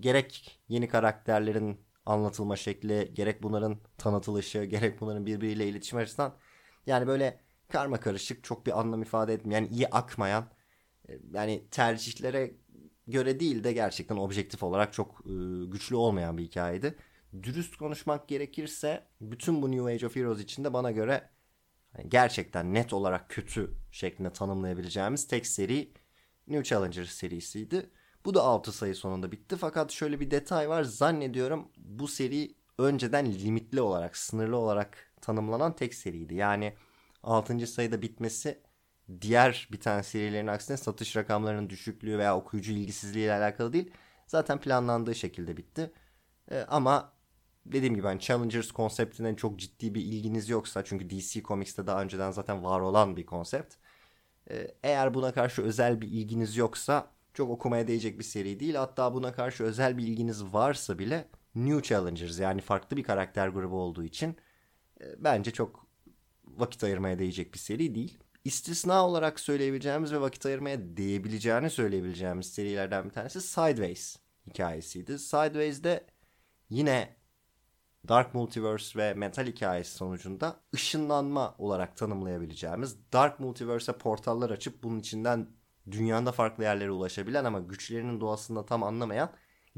gerek 0.00 0.60
yeni 0.68 0.88
karakterlerin 0.88 1.80
anlatılma 2.06 2.56
şekli, 2.56 3.14
gerek 3.14 3.42
bunların 3.42 3.78
tanıtılışı, 3.98 4.64
gerek 4.64 5.00
bunların 5.00 5.26
birbiriyle 5.26 5.68
iletişim 5.68 5.98
açısından 5.98 6.34
yani 6.86 7.06
böyle 7.06 7.40
karma 7.68 8.00
karışık 8.00 8.44
çok 8.44 8.66
bir 8.66 8.80
anlam 8.80 9.02
ifade 9.02 9.34
etmeyen, 9.34 9.62
yani 9.62 9.74
iyi 9.74 9.88
akmayan 9.88 10.50
e, 11.08 11.12
yani 11.32 11.64
tercihlere 11.70 12.54
göre 13.06 13.40
değil 13.40 13.64
de 13.64 13.72
gerçekten 13.72 14.16
objektif 14.16 14.62
olarak 14.62 14.92
çok 14.92 15.20
e, 15.26 15.64
güçlü 15.66 15.96
olmayan 15.96 16.38
bir 16.38 16.42
hikayeydi. 16.44 16.98
Dürüst 17.42 17.76
konuşmak 17.76 18.28
gerekirse 18.28 19.06
bütün 19.20 19.62
bu 19.62 19.70
New 19.70 19.92
Age 19.92 20.06
of 20.06 20.16
Heroes 20.16 20.40
içinde 20.40 20.72
bana 20.72 20.90
göre 20.90 21.30
hani 21.92 22.08
gerçekten 22.08 22.74
net 22.74 22.92
olarak 22.92 23.30
kötü 23.30 23.74
şeklinde 23.92 24.32
tanımlayabileceğimiz 24.32 25.26
tek 25.26 25.46
seri 25.46 25.92
New 26.48 26.64
Challenger 26.64 27.04
serisiydi. 27.04 27.90
Bu 28.24 28.34
da 28.34 28.42
6 28.42 28.72
sayı 28.72 28.94
sonunda 28.94 29.32
bitti 29.32 29.56
fakat 29.56 29.92
şöyle 29.92 30.20
bir 30.20 30.30
detay 30.30 30.68
var 30.68 30.82
zannediyorum 30.82 31.68
bu 31.76 32.08
seri 32.08 32.54
önceden 32.78 33.32
limitli 33.32 33.80
olarak 33.80 34.16
sınırlı 34.16 34.56
olarak 34.56 35.12
tanımlanan 35.20 35.76
tek 35.76 35.94
seriydi. 35.94 36.34
Yani 36.34 36.74
6. 37.24 37.66
sayıda 37.66 38.02
bitmesi 38.02 38.62
diğer 39.20 39.68
bir 39.72 39.80
tane 39.80 40.02
serilerin 40.02 40.46
aksine 40.46 40.76
satış 40.76 41.16
rakamlarının 41.16 41.70
düşüklüğü 41.70 42.18
veya 42.18 42.36
okuyucu 42.36 42.72
ilgisizliği 42.72 43.24
ile 43.24 43.34
alakalı 43.34 43.72
değil. 43.72 43.90
Zaten 44.26 44.60
planlandığı 44.60 45.14
şekilde 45.14 45.56
bitti. 45.56 45.92
Ee, 46.50 46.60
ama 46.68 47.12
dediğim 47.66 47.94
gibi 47.94 48.06
hani 48.06 48.20
Challengers 48.20 48.72
konseptine 48.72 49.36
çok 49.36 49.58
ciddi 49.58 49.94
bir 49.94 50.00
ilginiz 50.02 50.48
yoksa 50.48 50.84
çünkü 50.84 51.10
DC 51.10 51.42
Comics'te 51.42 51.86
daha 51.86 52.02
önceden 52.02 52.30
zaten 52.30 52.64
var 52.64 52.80
olan 52.80 53.16
bir 53.16 53.26
konsept. 53.26 53.74
Ee, 54.50 54.74
eğer 54.82 55.14
buna 55.14 55.32
karşı 55.32 55.62
özel 55.62 56.00
bir 56.00 56.08
ilginiz 56.08 56.56
yoksa 56.56 57.10
çok 57.34 57.50
okumaya 57.50 57.88
değecek 57.88 58.18
bir 58.18 58.24
seri 58.24 58.60
değil. 58.60 58.74
Hatta 58.74 59.14
buna 59.14 59.32
karşı 59.32 59.64
özel 59.64 59.98
bir 59.98 60.02
ilginiz 60.06 60.44
varsa 60.44 60.98
bile 60.98 61.28
New 61.54 61.82
Challengers 61.82 62.40
yani 62.40 62.60
farklı 62.60 62.96
bir 62.96 63.02
karakter 63.04 63.48
grubu 63.48 63.76
olduğu 63.76 64.04
için 64.04 64.36
e, 65.00 65.04
bence 65.24 65.50
çok 65.50 65.83
vakit 66.56 66.84
ayırmaya 66.84 67.18
değecek 67.18 67.54
bir 67.54 67.58
seri 67.58 67.94
değil. 67.94 68.18
İstisna 68.44 69.06
olarak 69.06 69.40
söyleyebileceğimiz 69.40 70.12
ve 70.12 70.20
vakit 70.20 70.46
ayırmaya 70.46 70.96
değebileceğini 70.96 71.70
söyleyebileceğimiz 71.70 72.52
serilerden 72.52 73.04
bir 73.04 73.10
tanesi 73.10 73.40
Sideways 73.40 74.16
hikayesiydi. 74.46 75.18
Sideways'de 75.18 76.06
yine 76.70 77.16
Dark 78.08 78.34
Multiverse 78.34 78.98
ve 78.98 79.14
Metal 79.14 79.46
hikayesi 79.46 79.92
sonucunda 79.92 80.60
ışınlanma 80.74 81.54
olarak 81.58 81.96
tanımlayabileceğimiz 81.96 83.12
Dark 83.12 83.40
Multiverse'e 83.40 83.98
portallar 83.98 84.50
açıp 84.50 84.82
bunun 84.82 84.98
içinden 84.98 85.48
dünyada 85.90 86.32
farklı 86.32 86.64
yerlere 86.64 86.90
ulaşabilen 86.90 87.44
ama 87.44 87.60
güçlerinin 87.60 88.20
doğasında 88.20 88.66
tam 88.66 88.82
anlamayan 88.82 89.30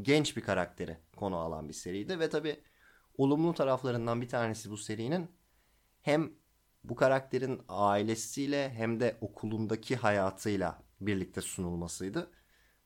genç 0.03 0.37
bir 0.37 0.43
karakteri 0.43 0.99
konu 1.17 1.37
alan 1.37 1.69
bir 1.69 1.75
seriydi 1.75 2.21
ve 2.21 2.31
tabi 2.31 2.61
olumlu 3.19 3.55
taraflarından 3.55 4.21
bir 4.21 4.29
tanesi 4.29 4.71
bu 4.71 4.77
serinin 4.77 5.31
hem 6.03 6.33
bu 6.89 6.95
karakterin 6.95 7.61
ailesiyle 7.69 8.71
hem 8.71 9.01
de 9.01 9.17
okulundaki 9.21 9.97
hayatıyla 9.97 10.83
birlikte 11.01 11.41
sunulmasıydı. 11.41 12.31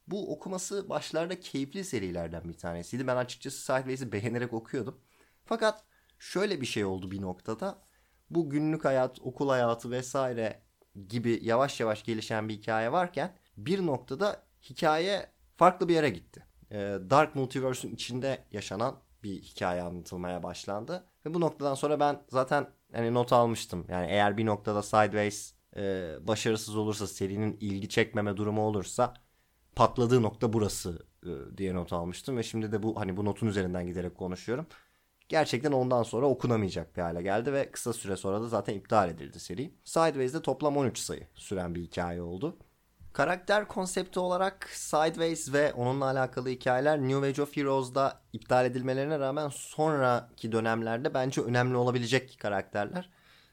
Bu 0.07 0.33
okuması 0.33 0.89
başlarda 0.89 1.41
keyifli 1.41 1.85
serilerden 1.85 2.49
bir 2.49 2.59
tanesiydi. 2.59 3.07
Ben 3.07 3.17
açıkçası 3.17 3.59
Sideways'i 3.59 4.13
beğenerek 4.13 4.53
okuyordum. 4.53 5.01
Fakat 5.45 5.85
şöyle 6.19 6.61
bir 6.61 6.67
şey 6.67 6.85
oldu 6.85 7.11
bir 7.11 7.23
noktada. 7.23 7.79
Bu 8.31 8.51
günlük 8.51 8.85
hayat, 8.85 9.21
okul 9.21 9.49
hayatı 9.49 9.91
vesaire 9.91 10.63
gibi 11.09 11.41
yavaş 11.43 11.81
yavaş 11.81 12.05
gelişen 12.05 12.49
bir 12.49 12.55
hikaye 12.55 12.93
varken 12.93 13.37
bir 13.57 13.87
noktada 13.87 14.43
hikaye 14.63 15.27
farklı 15.57 15.89
bir 15.89 15.95
yere 15.95 16.11
gitti. 16.11 16.47
Ee, 16.71 16.77
Dark 17.11 17.35
Multiverse'ün 17.35 17.95
içinde 17.95 18.45
yaşanan 18.53 19.01
bir 19.23 19.43
hikaye 19.43 19.83
anlatılmaya 19.83 20.43
başlandı. 20.43 21.05
Ve 21.27 21.35
bu 21.35 21.41
noktadan 21.41 21.75
sonra 21.75 22.01
ben 22.01 22.23
zaten 22.29 22.67
hani 22.93 23.15
not 23.15 23.33
almıştım. 23.33 23.87
Yani 23.89 24.07
eğer 24.07 24.37
bir 24.37 24.47
noktada 24.47 24.83
Sideways 24.83 25.55
e, 25.77 26.15
başarısız 26.21 26.77
olursa 26.77 27.07
serinin 27.07 27.57
ilgi 27.61 27.89
çekmeme 27.89 28.37
durumu 28.37 28.63
olursa 28.63 29.15
patladığı 29.77 30.23
nokta 30.23 30.53
burası 30.53 31.07
e, 31.23 31.59
diye 31.59 31.75
not 31.75 31.93
almıştım 31.93 32.37
ve 32.37 32.43
şimdi 32.43 32.73
de 32.73 32.83
bu 32.83 33.01
hani 33.01 33.17
bu 33.17 33.25
notun 33.25 33.47
üzerinden 33.47 33.87
giderek 33.87 34.17
konuşuyorum. 34.17 34.67
Gerçekten 35.29 35.73
ondan 35.73 36.03
sonra 36.03 36.27
okunamayacak 36.27 36.97
bir 36.97 37.03
hale 37.03 37.23
geldi 37.23 37.53
ve 37.53 37.71
kısa 37.71 37.93
süre 37.93 38.17
sonra 38.17 38.41
da 38.41 38.49
zaten 38.49 38.75
iptal 38.75 39.09
edildi 39.09 39.41
seri. 39.41 39.75
Sideways'de 39.85 40.43
toplam 40.43 40.77
13 40.77 40.99
sayı 40.99 41.29
süren 41.35 41.75
bir 41.75 41.83
hikaye 41.83 42.23
oldu. 42.23 42.57
Karakter 43.13 43.69
konsepti 43.69 44.21
olarak 44.21 44.69
Sideways 44.73 45.53
ve 45.53 45.73
onunla 45.73 46.05
alakalı 46.05 46.49
hikayeler 46.49 47.01
New 47.01 47.27
Age 47.27 47.43
of 47.43 47.57
Heroes'da 47.57 48.21
iptal 48.33 48.67
edilmelerine 48.67 49.19
rağmen 49.19 49.49
sonraki 49.49 50.53
dönemlerde 50.53 51.15
bence 51.15 51.41
önemli 51.41 51.77
olabilecek 51.77 52.37
karakterler. 52.41 53.11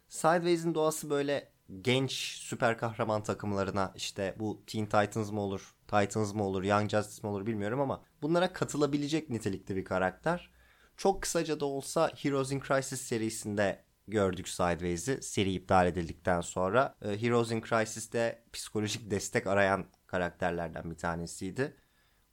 Sideways'in 0.10 0.76
doğası 0.76 1.10
böyle 1.10 1.52
genç 1.82 2.12
süper 2.38 2.78
kahraman 2.78 3.24
takımlarına 3.24 3.94
işte 3.96 4.36
bu 4.40 4.62
Teen 4.68 4.86
Titans 4.86 5.32
mı 5.32 5.42
olur, 5.42 5.76
Titans 5.88 6.34
mı 6.34 6.44
olur, 6.44 6.64
Young 6.64 6.90
Justice 6.90 7.28
mi 7.28 7.32
olur 7.32 7.46
bilmiyorum 7.46 7.82
ama 7.82 8.04
bunlara 8.22 8.54
katılabilecek 8.54 9.30
nitelikte 9.30 9.76
bir 9.76 9.86
karakter. 9.86 10.50
Çok 10.98 11.22
kısaca 11.22 11.60
da 11.60 11.66
olsa 11.66 12.12
Heroes 12.16 12.52
in 12.52 12.62
Crisis 12.68 13.02
serisinde 13.02 13.84
gördük 14.08 14.48
Sideways'i 14.48 15.22
seri 15.22 15.54
iptal 15.54 15.88
edildikten 15.88 16.42
sonra. 16.42 16.96
E, 17.02 17.22
Heroes 17.22 17.52
in 17.52 17.62
Crisis'te 17.62 18.44
psikolojik 18.54 19.12
destek 19.12 19.48
arayan 19.48 19.86
karakterlerden 20.08 20.92
bir 20.92 20.98
tanesiydi. 20.98 21.78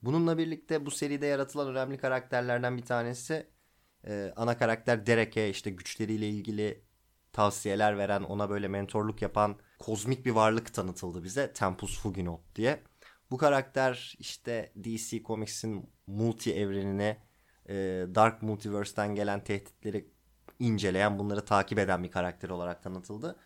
Bununla 0.02 0.38
birlikte 0.38 0.86
bu 0.86 0.90
seride 0.90 1.26
yaratılan 1.26 1.68
önemli 1.68 1.98
karakterlerden 1.98 2.76
bir 2.76 2.82
tanesi 2.82 3.46
e, 4.06 4.32
ana 4.36 4.58
karakter 4.58 5.06
Derek'e 5.06 5.50
işte 5.50 5.70
güçleriyle 5.70 6.28
ilgili 6.28 6.84
tavsiyeler 7.32 7.98
veren, 7.98 8.22
ona 8.22 8.50
böyle 8.50 8.68
mentorluk 8.68 9.22
yapan 9.22 9.58
kozmik 9.78 10.26
bir 10.26 10.30
varlık 10.30 10.74
tanıtıldı 10.74 11.24
bize. 11.24 11.52
Tempus 11.52 12.00
Fuginaut 12.00 12.56
diye. 12.56 12.82
Bu 13.30 13.38
karakter 13.38 14.14
işte 14.18 14.72
DC 14.84 15.22
Comics'in 15.22 15.90
multi 16.06 16.54
evrenine 16.54 17.22
e, 17.68 17.74
Dark 18.14 18.42
Multiverse'den 18.42 19.14
gelen 19.14 19.44
tehditleri 19.44 20.13
inceleyen, 20.64 21.18
bunları 21.18 21.44
takip 21.44 21.78
eden 21.78 22.04
bir 22.04 22.11
karakter 22.11 22.49
olarak 22.49 22.83
tanıtıldı. 22.83 23.37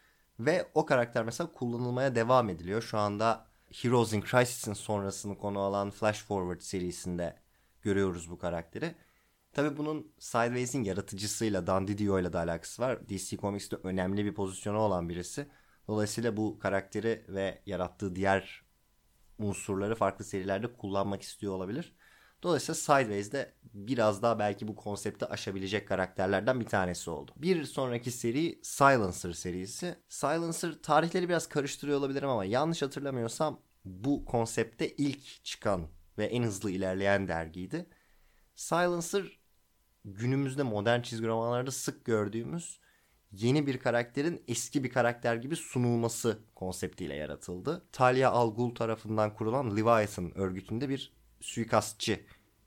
Ve 0.41 0.69
o 0.75 0.87
karakter 0.87 1.25
mesela 1.25 1.53
kullanılmaya 1.53 2.15
devam 2.15 2.49
ediliyor. 2.49 2.83
Şu 2.83 2.99
anda 2.99 3.47
Heroes 3.83 4.13
in 4.13 4.21
Crisis'in 4.21 4.73
sonrasını 4.73 5.39
konu 5.39 5.59
alan 5.61 5.91
Flash 5.91 6.23
Forward 6.23 6.61
serisinde 6.61 7.37
görüyoruz 7.83 8.31
bu 8.31 8.39
karakteri. 8.39 8.95
Tabi 9.53 9.77
bunun 9.77 10.13
Sideways'in 10.19 10.85
yaratıcısıyla, 10.85 11.67
Dan 11.67 11.89
Didio 11.89 12.21
ile 12.21 12.33
de 12.33 12.39
alakası 12.39 12.83
var. 12.83 13.09
DC 13.09 13.37
Comics'te 13.37 13.77
önemli 13.83 14.25
bir 14.25 14.35
pozisyonu 14.35 14.79
olan 14.79 15.09
birisi. 15.09 15.49
Dolayısıyla 15.89 16.37
bu 16.37 16.59
karakteri 16.59 17.25
ve 17.29 17.63
yarattığı 17.67 18.17
diğer 18.17 18.63
unsurları 19.39 19.95
farklı 19.95 20.25
serilerde 20.25 20.73
kullanmak 20.73 21.23
istiyor 21.23 21.55
olabilir. 21.55 21.97
Dolayısıyla 22.42 22.75
Sideways'de 22.75 23.52
biraz 23.75 24.23
daha 24.23 24.38
belki 24.38 24.68
bu 24.68 24.76
konsepti 24.76 25.26
aşabilecek 25.26 25.88
karakterlerden 25.88 26.61
bir 26.61 26.66
tanesi 26.66 27.11
oldu. 27.11 27.33
Bir 27.37 27.64
sonraki 27.64 28.11
seri 28.11 28.59
Silencer 28.62 29.33
serisi. 29.33 29.97
Silencer 30.09 30.75
tarihleri 30.83 31.28
biraz 31.28 31.49
karıştırıyor 31.49 31.99
olabilirim 31.99 32.28
ama 32.28 32.45
yanlış 32.45 32.83
hatırlamıyorsam 32.83 33.61
bu 33.85 34.25
konsepte 34.25 34.88
ilk 34.88 35.45
çıkan 35.45 35.88
ve 36.18 36.26
en 36.26 36.42
hızlı 36.42 36.71
ilerleyen 36.71 37.28
dergiydi. 37.28 37.87
Silencer 38.54 39.38
günümüzde 40.04 40.62
modern 40.62 41.00
çizgi 41.00 41.26
romanlarda 41.26 41.71
sık 41.71 42.04
gördüğümüz 42.04 42.80
yeni 43.33 43.66
bir 43.66 43.78
karakterin 43.78 44.42
eski 44.49 44.85
bir 44.85 44.90
karakter 44.90 45.37
gibi 45.37 45.57
sunulması 45.57 46.38
konseptiyle 46.54 47.14
yaratıldı. 47.14 47.87
Talia 47.92 48.30
Al 48.30 48.54
Ghul 48.54 48.75
tarafından 48.75 49.35
kurulan 49.35 49.76
Leviathan 49.76 50.38
örgütünde 50.38 50.88
bir 50.88 51.18
suikastçı 51.40 52.21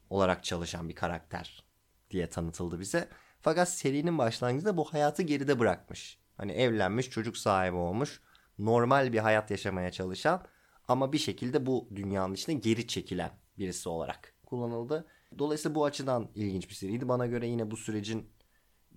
olarak 0.10 0.44
çalışan 0.44 0.90
bir 0.90 0.96
karakter 0.96 1.64
diye 2.12 2.30
tanıtıldı 2.30 2.80
bize. 2.80 3.10
Fakat 3.42 3.70
serinin 3.70 4.18
başlangıcında 4.18 4.78
bu 4.78 4.94
hayatı 4.94 5.24
geride 5.24 5.60
bırakmış. 5.60 6.20
Hani 6.38 6.52
evlenmiş, 6.52 7.10
çocuk 7.10 7.38
sahibi 7.38 7.76
olmuş, 7.76 8.22
normal 8.60 9.14
bir 9.14 9.20
hayat 9.20 9.52
yaşamaya 9.52 9.92
çalışan 9.92 10.46
ama 10.88 11.14
bir 11.14 11.18
şekilde 11.18 11.66
bu 11.66 11.90
dünyanın 11.96 12.34
içine 12.34 12.56
geri 12.56 12.88
çekilen 12.88 13.32
birisi 13.58 13.90
olarak 13.90 14.34
kullanıldı. 14.46 15.08
Dolayısıyla 15.40 15.76
bu 15.76 15.86
açıdan 15.86 16.30
ilginç 16.36 16.70
bir 16.70 16.76
seriydi. 16.76 17.10
Bana 17.10 17.26
göre 17.26 17.48
yine 17.48 17.72
bu 17.72 17.78
sürecin 17.78 18.30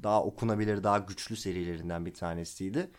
daha 0.02 0.25
okunabilir, 0.25 0.83
daha 0.85 0.99
güçlü 0.99 1.37
serilerinden 1.37 2.07
bir 2.07 2.14
tanesiydi. 2.14 2.90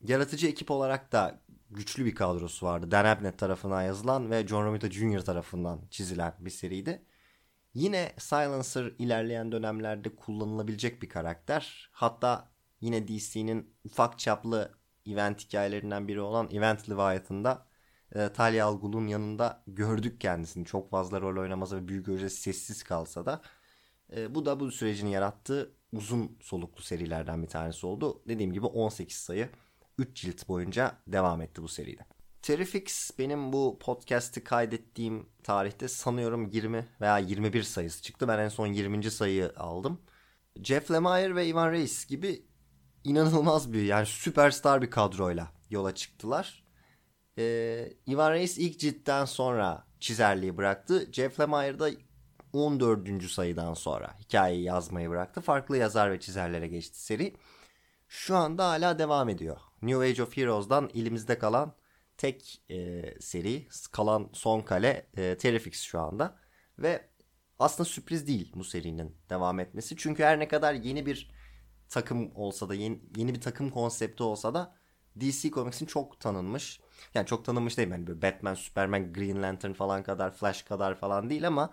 Yaratıcı 0.00 0.46
ekip 0.46 0.70
olarak 0.70 1.12
da 1.12 1.40
güçlü 1.70 2.04
bir 2.04 2.14
kadrosu 2.14 2.66
vardı. 2.66 2.90
Dan 2.90 3.04
Abnett 3.04 3.38
tarafından 3.38 3.82
yazılan 3.82 4.30
ve 4.30 4.46
John 4.46 4.64
Romita 4.64 4.90
Jr. 4.90 5.20
tarafından 5.20 5.80
çizilen 5.90 6.34
bir 6.38 6.50
seriydi. 6.50 7.02
Yine 7.74 8.12
Silencer 8.18 8.92
ilerleyen 8.98 9.52
dönemlerde 9.52 10.16
kullanılabilecek 10.16 11.02
bir 11.02 11.08
karakter. 11.08 11.88
Hatta 11.92 12.48
yine 12.80 13.08
DC'nin 13.08 13.74
ufak 13.84 14.18
çaplı 14.18 14.78
event 15.06 15.44
hikayelerinden 15.44 16.08
biri 16.08 16.20
olan 16.20 16.48
Event 16.50 16.90
Leviathan'da 16.90 17.66
e, 18.14 18.28
Talia 18.32 18.66
al 18.66 18.80
Ghul'un 18.80 19.06
yanında 19.06 19.62
gördük 19.66 20.20
kendisini. 20.20 20.64
Çok 20.64 20.90
fazla 20.90 21.20
rol 21.20 21.40
oynamasa 21.40 21.76
ve 21.76 21.88
büyük 21.88 22.08
ölçüde 22.08 22.30
sessiz 22.30 22.82
kalsa 22.82 23.26
da. 23.26 23.42
E, 24.16 24.34
bu 24.34 24.46
da 24.46 24.60
bu 24.60 24.70
sürecin 24.70 25.06
yarattığı 25.06 25.72
uzun 25.92 26.38
soluklu 26.40 26.82
serilerden 26.82 27.42
bir 27.42 27.48
tanesi 27.48 27.86
oldu. 27.86 28.22
Dediğim 28.28 28.52
gibi 28.52 28.66
18 28.66 29.16
sayı 29.16 29.48
3 29.98 30.16
cilt 30.16 30.48
boyunca 30.48 30.98
devam 31.06 31.42
etti 31.42 31.62
bu 31.62 31.68
seride. 31.68 32.06
Terrifix 32.42 33.10
benim 33.18 33.52
bu 33.52 33.78
podcast'i 33.80 34.44
kaydettiğim 34.44 35.26
tarihte 35.42 35.88
sanıyorum 35.88 36.46
20 36.46 36.86
veya 37.00 37.18
21 37.18 37.62
sayısı 37.62 38.02
çıktı. 38.02 38.28
Ben 38.28 38.38
en 38.38 38.48
son 38.48 38.66
20. 38.66 39.10
sayıyı 39.10 39.52
aldım. 39.56 40.00
Jeff 40.62 40.90
Lemire 40.90 41.34
ve 41.34 41.46
Ivan 41.46 41.72
Reis 41.72 42.06
gibi 42.06 42.42
inanılmaz 43.04 43.72
bir 43.72 43.82
yani 43.82 44.06
süperstar 44.06 44.82
bir 44.82 44.90
kadroyla 44.90 45.52
yola 45.70 45.94
çıktılar. 45.94 46.64
Ee, 47.38 47.92
Ivan 48.08 48.32
Reis 48.32 48.58
ilk 48.58 48.80
ciltten 48.80 49.24
sonra 49.24 49.86
çizerliği 50.00 50.56
bıraktı. 50.56 51.12
Jeff 51.12 51.40
Lemire 51.40 51.78
da 51.78 51.90
14. 52.52 53.24
sayıdan 53.24 53.74
sonra 53.74 54.18
hikayeyi 54.20 54.64
yazmayı 54.64 55.10
bıraktı. 55.10 55.40
Farklı 55.40 55.76
yazar 55.76 56.12
ve 56.12 56.20
çizerlere 56.20 56.68
geçti 56.68 57.02
seri. 57.02 57.34
Şu 58.08 58.36
anda 58.36 58.68
hala 58.68 58.98
devam 58.98 59.28
ediyor. 59.28 59.56
New 59.82 60.08
Age 60.08 60.22
of 60.22 60.36
Heroes'dan 60.36 60.90
elimizde 60.94 61.38
kalan 61.38 61.74
tek 62.16 62.62
e, 62.70 63.04
seri, 63.20 63.68
kalan 63.92 64.30
son 64.32 64.60
kale 64.60 65.06
e, 65.16 65.36
Terrifix 65.38 65.82
şu 65.82 66.00
anda. 66.00 66.38
Ve 66.78 67.08
aslında 67.58 67.88
sürpriz 67.88 68.26
değil 68.26 68.52
bu 68.54 68.64
serinin 68.64 69.16
devam 69.30 69.60
etmesi. 69.60 69.96
Çünkü 69.96 70.22
her 70.22 70.38
ne 70.38 70.48
kadar 70.48 70.74
yeni 70.74 71.06
bir 71.06 71.30
takım 71.88 72.32
olsa 72.34 72.68
da, 72.68 72.74
yeni, 72.74 73.00
yeni 73.16 73.34
bir 73.34 73.40
takım 73.40 73.70
konsepti 73.70 74.22
olsa 74.22 74.54
da 74.54 74.76
DC 75.20 75.50
Comics'in 75.50 75.86
çok 75.86 76.20
tanınmış. 76.20 76.80
Yani 77.14 77.26
çok 77.26 77.44
tanınmış 77.44 77.78
değil 77.78 77.90
yani 77.90 78.06
böyle 78.06 78.22
Batman, 78.22 78.54
Superman, 78.54 79.12
Green 79.12 79.42
Lantern 79.42 79.72
falan 79.72 80.02
kadar, 80.02 80.34
Flash 80.34 80.62
kadar 80.62 80.94
falan 80.94 81.30
değil 81.30 81.46
ama 81.46 81.70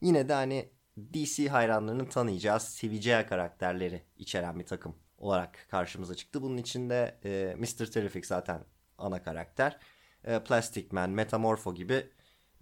yine 0.00 0.28
de 0.28 0.32
hani 0.32 0.70
DC 1.14 1.48
hayranlarının 1.48 2.06
tanıyacağı, 2.06 2.60
seveceği 2.60 3.26
karakterleri 3.26 4.02
içeren 4.16 4.58
bir 4.58 4.66
takım 4.66 4.94
olarak 5.20 5.66
karşımıza 5.70 6.14
çıktı. 6.14 6.42
Bunun 6.42 6.56
içinde 6.56 7.18
e, 7.24 7.54
Mr. 7.58 7.86
Terrific 7.86 8.26
zaten 8.26 8.64
ana 8.98 9.22
karakter. 9.22 9.78
E, 10.24 10.44
Plastic 10.44 10.86
Man, 10.90 11.10
Metamorpho 11.10 11.74
gibi 11.74 12.06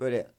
böyle 0.01 0.31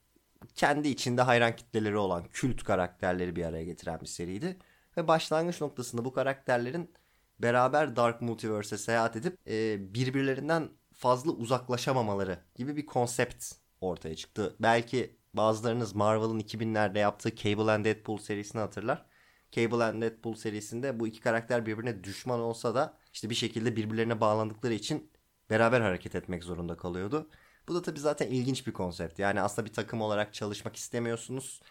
kendi 0.55 0.87
içinde 0.87 1.21
hayran 1.21 1.55
kitleleri 1.55 1.97
olan 1.97 2.23
kült 2.23 2.63
karakterleri 2.63 3.35
bir 3.35 3.45
araya 3.45 3.63
getiren 3.63 4.01
bir 4.01 4.05
seriydi. 4.05 4.57
Ve 4.97 5.07
başlangıç 5.07 5.61
noktasında 5.61 6.05
bu 6.05 6.13
karakterlerin 6.13 6.93
beraber 7.39 7.95
Dark 7.95 8.21
Multiverse'e 8.21 8.77
seyahat 8.77 9.15
edip 9.15 9.37
e, 9.47 9.77
birbirlerinden 9.93 10.69
fazla 10.93 11.31
uzaklaşamamaları 11.31 12.39
gibi 12.55 12.75
bir 12.75 12.85
konsept 12.85 13.45
ortaya 13.81 14.15
çıktı. 14.15 14.55
Belki 14.59 15.15
bazılarınız 15.33 15.95
Marvel'ın 15.95 16.39
2000'lerde 16.39 16.99
yaptığı 16.99 17.35
Cable 17.35 17.71
and 17.71 17.85
Deadpool 17.85 18.17
serisini 18.17 18.61
hatırlar. 18.61 19.05
Cable 19.51 19.83
and 19.83 20.01
Deadpool 20.01 20.33
serisinde 20.35 20.99
bu 20.99 21.07
iki 21.07 21.19
karakter 21.19 21.65
birbirine 21.65 22.03
düşman 22.03 22.39
olsa 22.39 22.75
da 22.75 22.97
işte 23.13 23.29
bir 23.29 23.35
şekilde 23.35 23.75
birbirlerine 23.75 24.21
bağlandıkları 24.21 24.73
için 24.73 25.11
beraber 25.49 25.81
hareket 25.81 26.15
etmek 26.15 26.43
zorunda 26.43 26.77
kalıyordu. 26.77 27.29
Bu 27.67 27.75
da 27.75 27.81
tabii 27.81 27.99
zaten 27.99 28.27
ilginç 28.27 28.67
bir 28.67 28.73
konsept. 28.73 29.19
Yani 29.19 29.41
aslında 29.41 29.67
bir 29.67 29.73
takım 29.73 30.01
olarak 30.01 30.33
çalışmak 30.33 30.75
istemiyorsunuz. 30.75 31.61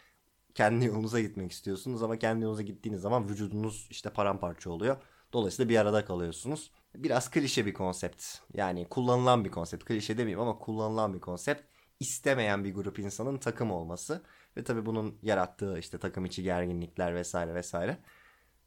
Kendi 0.55 0.85
yolunuza 0.85 1.21
gitmek 1.21 1.53
istiyorsunuz 1.53 2.03
ama 2.03 2.19
kendi 2.19 2.43
yolunuza 2.43 2.62
gittiğiniz 2.62 3.01
zaman 3.01 3.29
vücudunuz 3.29 3.87
işte 3.91 4.11
paramparça 4.11 4.71
oluyor. 4.71 4.97
Dolayısıyla 5.33 5.69
bir 5.69 5.77
arada 5.77 6.05
kalıyorsunuz. 6.05 6.71
Biraz 6.95 7.31
klişe 7.31 7.67
bir 7.67 7.73
konsept. 7.73 8.25
Yani 8.55 8.88
kullanılan 8.88 9.45
bir 9.45 9.51
konsept. 9.51 9.85
Klişe 9.85 10.19
demeyeyim 10.19 10.41
ama 10.41 10.59
kullanılan 10.59 11.14
bir 11.14 11.21
konsept. 11.21 11.62
İstemeyen 12.01 12.64
bir 12.64 12.75
grup 12.75 12.99
insanın 12.99 13.38
takım 13.38 13.71
olması. 13.71 14.23
Ve 14.56 14.64
tabii 14.64 14.87
bunun 14.87 15.18
yarattığı 15.22 15.78
işte 15.78 15.98
takım 15.98 16.24
içi 16.24 16.42
gerginlikler 16.42 17.14
vesaire 17.14 17.54
vesaire. 17.54 17.98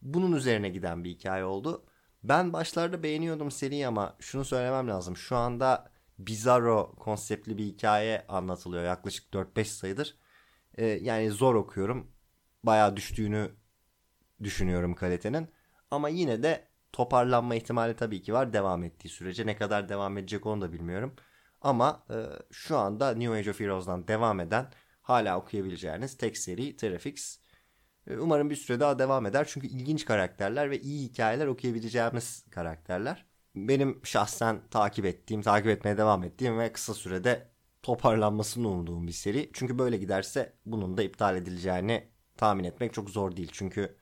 Bunun 0.02 0.32
üzerine 0.32 0.70
giden 0.70 1.04
bir 1.04 1.10
hikaye 1.10 1.44
oldu. 1.46 1.86
Ben 2.24 2.54
başlarda 2.54 3.04
beğeniyordum 3.04 3.52
seriyi 3.52 3.88
ama 3.88 4.16
şunu 4.20 4.46
söylemem 4.46 4.88
lazım. 4.88 5.18
Şu 5.18 5.36
anda 5.36 5.92
Bizarro 6.28 6.96
konseptli 6.96 7.58
bir 7.58 7.64
hikaye 7.64 8.26
anlatılıyor 8.28 8.84
yaklaşık 8.84 9.34
4-5 9.34 9.64
sayıdır. 9.66 10.18
Ee, 10.78 10.86
yani 10.86 11.32
zor 11.32 11.56
okuyorum. 11.56 12.12
Bayağı 12.64 12.96
düştüğünü 12.96 13.52
düşünüyorum 14.44 14.96
kalitenin. 14.96 15.50
Ama 15.92 16.10
yine 16.10 16.44
de 16.44 16.68
toparlanma 16.94 17.56
ihtimali 17.56 17.96
tabii 17.96 18.22
ki 18.22 18.34
var 18.34 18.54
devam 18.54 18.84
ettiği 18.84 19.10
sürece. 19.10 19.46
Ne 19.46 19.56
kadar 19.56 19.90
devam 19.90 20.18
edecek 20.18 20.46
onu 20.46 20.62
da 20.62 20.74
bilmiyorum. 20.74 21.16
Ama 21.62 22.04
e, 22.10 22.16
şu 22.52 22.78
anda 22.78 23.12
New 23.16 23.38
Age 23.38 23.50
of 23.50 23.60
Heroes'dan 23.60 24.08
devam 24.08 24.40
eden 24.40 24.72
hala 25.12 25.40
okuyabileceğiniz 25.40 26.18
tek 26.18 26.38
seri 26.38 26.78
Terrafix. 26.78 27.40
E, 28.08 28.18
umarım 28.18 28.50
bir 28.50 28.56
süre 28.56 28.80
daha 28.80 29.00
devam 29.00 29.26
eder. 29.26 29.48
Çünkü 29.50 29.68
ilginç 29.68 30.06
karakterler 30.06 30.72
ve 30.72 30.80
iyi 30.82 31.10
hikayeler 31.10 31.48
okuyabileceğimiz 31.48 32.46
karakterler. 32.52 33.26
Benim 33.56 34.00
şahsen 34.04 34.62
takip 34.72 35.06
ettiğim, 35.06 35.42
takip 35.42 35.68
etmeye 35.68 35.98
devam 35.98 36.24
ettiğim 36.24 36.60
ve 36.60 36.74
kısa 36.74 36.94
sürede 36.94 37.52
toparlanmasını 37.84 38.68
umduğum 38.68 39.08
bir 39.08 39.12
seri. 39.12 39.50
Çünkü 39.54 39.80
böyle 39.80 39.98
giderse 39.98 40.54
bunun 40.66 40.98
da 40.98 41.04
iptal 41.04 41.38
edileceğini 41.38 42.08
tahmin 42.38 42.64
etmek 42.64 42.94
çok 42.94 43.10
zor 43.10 43.36
değil. 43.36 43.50
Çünkü 43.54 43.98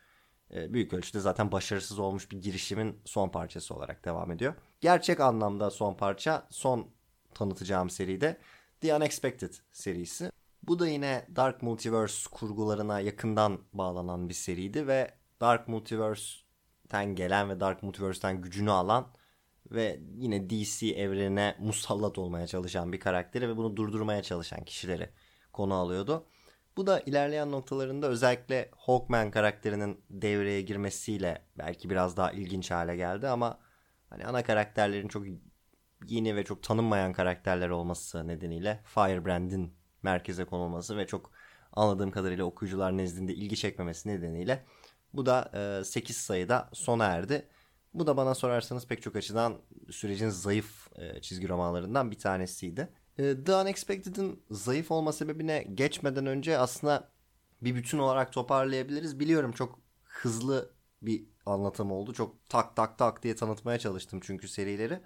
e, 0.54 0.74
büyük 0.74 0.94
ölçüde 0.94 1.20
zaten 1.20 1.52
başarısız 1.52 2.00
olmuş 2.00 2.32
bir 2.32 2.42
girişimin 2.42 3.02
son 3.06 3.30
parçası 3.30 3.76
olarak 3.76 4.06
devam 4.06 4.32
ediyor. 4.32 4.54
Gerçek 4.82 5.20
anlamda 5.20 5.70
son 5.70 5.94
parça, 5.94 6.48
son 6.50 6.92
tanıtacağım 7.34 7.90
seride 7.90 8.38
The 8.82 8.96
Unexpected 8.96 9.54
serisi. 9.72 10.32
Bu 10.70 10.80
da 10.80 10.88
yine 10.88 11.26
Dark 11.36 11.62
Multiverse 11.62 12.30
kurgularına 12.32 13.00
yakından 13.00 13.60
bağlanan 13.74 14.30
bir 14.30 14.34
seriydi 14.34 14.88
ve 14.88 15.12
Dark 15.42 15.68
Multiverse'ten 15.68 17.16
gelen 17.16 17.50
ve 17.50 17.60
Dark 17.60 17.84
Multiverse'ten 17.84 18.42
gücünü 18.42 18.72
alan 18.72 19.08
ve 19.72 20.00
yine 20.16 20.50
DC 20.50 20.88
evrenine 20.88 21.56
musallat 21.60 22.18
olmaya 22.18 22.48
çalışan 22.48 22.94
bir 22.94 23.00
karakteri 23.00 23.50
ve 23.50 23.58
bunu 23.58 23.78
durdurmaya 23.78 24.24
çalışan 24.24 24.64
kişileri 24.64 25.10
konu 25.54 25.74
alıyordu. 25.74 26.26
Bu 26.78 26.88
da 26.88 27.00
ilerleyen 27.00 27.52
noktalarında 27.52 28.08
özellikle 28.08 28.72
Hawkman 28.78 29.32
karakterinin 29.32 30.02
devreye 30.10 30.62
girmesiyle 30.62 31.46
belki 31.58 31.90
biraz 31.90 32.18
daha 32.18 32.32
ilginç 32.32 32.72
hale 32.72 32.96
geldi 32.96 33.28
ama 33.28 33.60
hani 34.10 34.26
ana 34.26 34.44
karakterlerin 34.44 35.08
çok 35.08 35.26
yeni 36.08 36.36
ve 36.36 36.44
çok 36.44 36.64
tanınmayan 36.64 37.14
karakterler 37.14 37.70
olması 37.70 38.28
nedeniyle 38.28 38.80
Firebrand'in 38.86 39.79
merkeze 40.04 40.46
konulması 40.46 40.98
ve 40.98 41.08
çok 41.08 41.32
anladığım 41.74 42.12
kadarıyla 42.12 42.46
okuyucular 42.46 42.98
nezdinde 42.98 43.34
ilgi 43.34 43.58
çekmemesi 43.58 44.10
nedeniyle 44.10 44.66
bu 45.14 45.26
da 45.26 45.52
e, 45.82 45.84
8 45.84 46.18
sayıda 46.18 46.70
sona 46.74 47.06
erdi. 47.06 47.48
Bu 47.94 48.08
da 48.08 48.18
bana 48.18 48.36
sorarsanız 48.36 48.88
pek 48.88 49.02
çok 49.02 49.16
açıdan 49.16 49.58
sürecin 49.92 50.30
zayıf 50.30 50.88
e, 50.98 51.22
çizgi 51.22 51.50
romanlarından 51.50 52.12
bir 52.12 52.20
tanesiydi. 52.20 52.90
E, 53.18 53.44
The 53.44 53.56
Unexpected'ın 53.56 54.44
zayıf 54.52 54.92
olma 54.92 55.14
sebebine 55.14 55.64
geçmeden 55.74 56.26
önce 56.26 56.58
aslında 56.58 57.12
bir 57.62 57.76
bütün 57.76 57.98
olarak 57.98 58.34
toparlayabiliriz. 58.34 59.20
Biliyorum 59.20 59.52
çok 59.52 59.80
hızlı 60.04 60.72
bir 61.02 61.26
anlatım 61.46 61.92
oldu. 61.92 62.14
Çok 62.14 62.50
tak 62.50 62.76
tak 62.76 62.98
tak 62.98 63.24
diye 63.24 63.36
tanıtmaya 63.36 63.80
çalıştım 63.80 64.20
çünkü 64.24 64.48
serileri. 64.48 65.00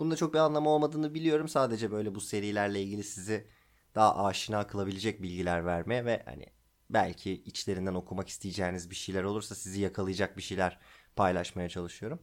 Bunda 0.00 0.16
çok 0.16 0.34
bir 0.34 0.38
anlamı 0.38 0.68
olmadığını 0.68 1.14
biliyorum. 1.14 1.48
Sadece 1.48 1.90
böyle 1.90 2.14
bu 2.14 2.20
serilerle 2.20 2.82
ilgili 2.82 3.04
sizi 3.04 3.46
daha 3.94 4.24
aşina 4.24 4.66
kılabilecek 4.66 5.22
bilgiler 5.22 5.66
vermeye 5.66 6.04
ve 6.04 6.22
hani 6.24 6.46
belki 6.90 7.32
içlerinden 7.32 7.94
okumak 7.94 8.28
isteyeceğiniz 8.28 8.90
bir 8.90 8.94
şeyler 8.94 9.24
olursa 9.24 9.54
sizi 9.54 9.80
yakalayacak 9.80 10.36
bir 10.36 10.42
şeyler 10.42 10.78
paylaşmaya 11.16 11.68
çalışıyorum. 11.68 12.20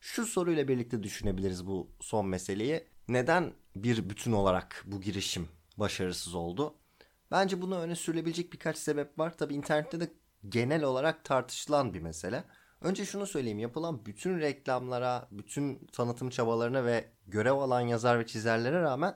Şu 0.00 0.26
soruyla 0.26 0.68
birlikte 0.68 1.02
düşünebiliriz 1.02 1.66
bu 1.66 1.90
son 2.00 2.26
meseleyi. 2.26 2.84
Neden 3.08 3.52
bir 3.76 4.10
bütün 4.10 4.32
olarak 4.32 4.84
bu 4.86 5.00
girişim 5.00 5.48
başarısız 5.76 6.34
oldu? 6.34 6.74
Bence 7.30 7.62
buna 7.62 7.78
öne 7.80 7.94
sürülebilecek 7.94 8.52
birkaç 8.52 8.78
sebep 8.78 9.18
var. 9.18 9.36
Tabi 9.36 9.54
internette 9.54 10.00
de 10.00 10.12
genel 10.48 10.82
olarak 10.82 11.24
tartışılan 11.24 11.94
bir 11.94 12.00
mesele. 12.00 12.44
Önce 12.80 13.04
şunu 13.04 13.26
söyleyeyim. 13.26 13.58
Yapılan 13.58 14.06
bütün 14.06 14.40
reklamlara, 14.40 15.28
bütün 15.30 15.86
tanıtım 15.92 16.30
çabalarına 16.30 16.84
ve 16.84 17.04
görev 17.26 17.52
alan 17.52 17.80
yazar 17.80 18.18
ve 18.18 18.26
çizerlere 18.26 18.82
rağmen 18.82 19.14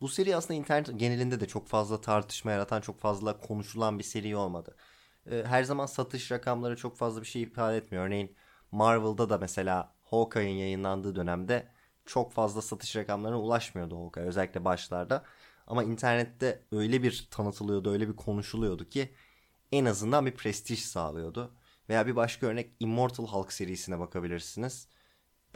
bu 0.00 0.08
seri 0.08 0.36
aslında 0.36 0.54
internet 0.54 0.98
genelinde 0.98 1.40
de 1.40 1.46
çok 1.48 1.68
fazla 1.68 2.00
tartışma 2.00 2.50
yaratan, 2.52 2.80
çok 2.80 3.00
fazla 3.00 3.40
konuşulan 3.40 3.98
bir 3.98 4.04
seri 4.04 4.36
olmadı. 4.36 4.76
Ee, 5.30 5.42
her 5.46 5.64
zaman 5.64 5.86
satış 5.86 6.32
rakamları 6.32 6.76
çok 6.76 6.96
fazla 6.96 7.20
bir 7.20 7.26
şey 7.26 7.42
ifade 7.42 7.76
etmiyor. 7.76 8.04
Örneğin 8.06 8.36
Marvel'da 8.72 9.30
da 9.30 9.38
mesela 9.38 9.94
Hawkeye'in 10.04 10.56
yayınlandığı 10.56 11.16
dönemde 11.16 11.68
çok 12.06 12.32
fazla 12.32 12.62
satış 12.62 12.96
rakamlarına 12.96 13.40
ulaşmıyordu 13.40 14.04
Hawkeye 14.04 14.26
özellikle 14.26 14.64
başlarda. 14.64 15.24
Ama 15.66 15.84
internette 15.84 16.62
öyle 16.72 17.02
bir 17.02 17.28
tanıtılıyordu, 17.30 17.92
öyle 17.92 18.08
bir 18.08 18.16
konuşuluyordu 18.16 18.88
ki 18.88 19.14
en 19.72 19.84
azından 19.84 20.26
bir 20.26 20.34
prestij 20.34 20.78
sağlıyordu. 20.78 21.54
Veya 21.88 22.06
bir 22.06 22.16
başka 22.16 22.46
örnek 22.46 22.70
Immortal 22.80 23.26
Hulk 23.26 23.52
serisine 23.52 23.98
bakabilirsiniz. 23.98 24.88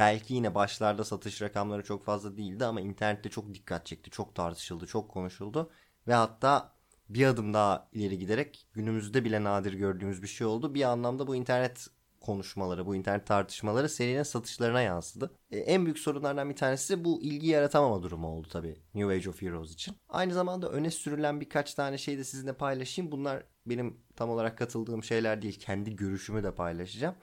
Belki 0.01 0.35
yine 0.35 0.55
başlarda 0.55 1.05
satış 1.05 1.43
rakamları 1.43 1.83
çok 1.85 2.05
fazla 2.05 2.37
değildi 2.37 2.65
ama 2.65 2.81
internette 2.81 3.29
çok 3.29 3.55
dikkat 3.55 3.87
çekti, 3.87 4.11
çok 4.11 4.35
tartışıldı, 4.35 4.87
çok 4.87 5.11
konuşuldu. 5.11 5.71
Ve 6.09 6.15
hatta 6.15 6.73
bir 7.09 7.27
adım 7.27 7.55
daha 7.55 7.89
ileri 7.93 8.19
giderek 8.19 8.67
günümüzde 8.73 9.25
bile 9.25 9.45
nadir 9.45 9.73
gördüğümüz 9.73 10.23
bir 10.23 10.29
şey 10.29 10.47
oldu. 10.47 10.75
Bir 10.75 10.83
anlamda 10.83 11.27
bu 11.27 11.37
internet 11.37 11.87
konuşmaları, 12.21 12.87
bu 12.87 12.97
internet 12.97 13.27
tartışmaları 13.27 13.89
serinin 13.89 14.23
satışlarına 14.23 14.81
yansıdı. 14.83 15.31
E, 15.51 15.59
en 15.59 15.85
büyük 15.85 15.99
sorunlardan 15.99 16.51
bir 16.51 16.57
tanesi 16.57 17.05
bu 17.05 17.23
ilgi 17.23 17.47
yaratamama 17.49 18.03
durumu 18.03 18.29
oldu 18.29 18.49
tabii 18.49 18.77
New 18.95 19.15
Age 19.15 19.31
of 19.31 19.43
Heroes 19.43 19.73
için. 19.73 19.97
Aynı 20.09 20.35
zamanda 20.35 20.71
öne 20.71 20.91
sürülen 20.91 21.41
birkaç 21.41 21.75
tane 21.75 21.99
şey 21.99 22.19
de 22.19 22.25
sizinle 22.25 22.53
paylaşayım. 22.53 23.13
Bunlar 23.13 23.43
benim 23.67 24.01
tam 24.17 24.31
olarak 24.31 24.59
katıldığım 24.59 25.05
şeyler 25.05 25.43
değil. 25.43 25.61
Kendi 25.61 25.97
görüşümü 25.97 26.43
de 26.43 26.55
paylaşacağım. 26.55 27.15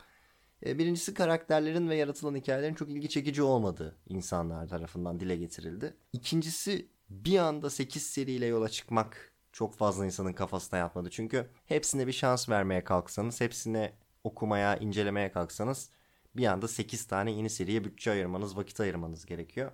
E, 0.65 0.78
birincisi 0.80 1.13
karakterlerin 1.13 1.89
ve 1.89 1.96
yaratılan 1.96 2.36
hikayelerin 2.36 2.74
çok 2.74 2.89
ilgi 2.89 3.10
çekici 3.10 3.43
olmadığı 3.43 3.96
insanlar 4.10 4.67
tarafından 4.67 5.20
dile 5.20 5.36
getirildi. 5.36 5.98
İkincisi 6.13 6.89
bir 7.10 7.38
anda 7.38 7.70
8 7.70 8.04
seriyle 8.04 8.46
yola 8.46 8.70
çıkmak 8.70 9.34
çok 9.52 9.76
fazla 9.76 10.06
insanın 10.06 10.34
kafasına 10.34 10.80
yatmadı. 10.80 11.10
Çünkü 11.10 11.50
hepsine 11.65 12.08
bir 12.08 12.12
şans 12.12 12.50
vermeye 12.50 12.84
kalksanız, 12.84 13.41
hepsine 13.41 13.93
okumaya, 14.24 14.78
incelemeye 14.78 15.32
kalksanız 15.32 15.89
bir 16.36 16.46
anda 16.46 16.67
8 16.67 17.06
tane 17.08 17.32
yeni 17.32 17.50
seriye 17.50 17.84
bütçe 17.84 18.12
ayırmanız, 18.12 18.58
vakit 18.58 18.80
ayırmanız 18.80 19.26
gerekiyor. 19.26 19.72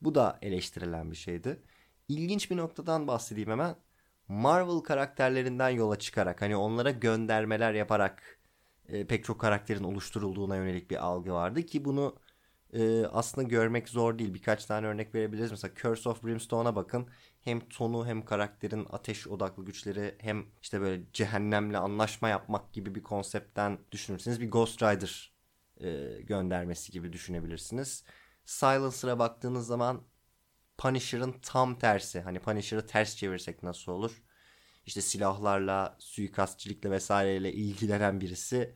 Bu 0.00 0.14
da 0.14 0.38
eleştirilen 0.42 1.10
bir 1.10 1.16
şeydi. 1.16 1.62
İlginç 2.08 2.50
bir 2.50 2.56
noktadan 2.56 3.06
bahsedeyim 3.06 3.50
hemen. 3.50 3.76
Marvel 4.28 4.80
karakterlerinden 4.80 5.68
yola 5.68 5.98
çıkarak 5.98 6.42
hani 6.42 6.56
onlara 6.56 6.90
göndermeler 6.90 7.74
yaparak 7.74 8.38
e, 8.92 9.06
pek 9.06 9.24
çok 9.24 9.40
karakterin 9.40 9.84
oluşturulduğuna 9.84 10.56
yönelik 10.56 10.90
bir 10.90 10.96
algı 11.06 11.32
vardı 11.32 11.62
ki 11.62 11.84
bunu 11.84 12.16
e, 12.72 13.06
aslında 13.06 13.48
görmek 13.48 13.88
zor 13.88 14.18
değil. 14.18 14.34
Birkaç 14.34 14.64
tane 14.64 14.86
örnek 14.86 15.14
verebiliriz. 15.14 15.50
Mesela 15.50 15.74
Curse 15.74 16.08
of 16.08 16.24
Brimstone'a 16.24 16.76
bakın. 16.76 17.08
Hem 17.40 17.60
tonu 17.68 18.06
hem 18.06 18.24
karakterin 18.24 18.86
ateş 18.90 19.28
odaklı 19.28 19.64
güçleri 19.64 20.14
hem 20.18 20.46
işte 20.62 20.80
böyle 20.80 21.02
cehennemle 21.12 21.78
anlaşma 21.78 22.28
yapmak 22.28 22.72
gibi 22.72 22.94
bir 22.94 23.02
konseptten 23.02 23.78
düşünürseniz 23.92 24.40
bir 24.40 24.50
Ghost 24.50 24.82
Rider 24.82 25.32
e, 25.80 26.22
göndermesi 26.22 26.92
gibi 26.92 27.12
düşünebilirsiniz. 27.12 28.04
Silencer'a 28.44 29.18
baktığınız 29.18 29.66
zaman 29.66 30.02
Punisher'ın 30.78 31.34
tam 31.42 31.78
tersi. 31.78 32.20
Hani 32.20 32.38
Punisher'ı 32.40 32.86
ters 32.86 33.16
çevirsek 33.16 33.62
nasıl 33.62 33.92
olur? 33.92 34.22
İşte 34.86 35.00
silahlarla, 35.00 35.96
suikastçilikle 35.98 36.90
vesaireyle 36.90 37.52
ilgilenen 37.52 38.20
birisi 38.20 38.74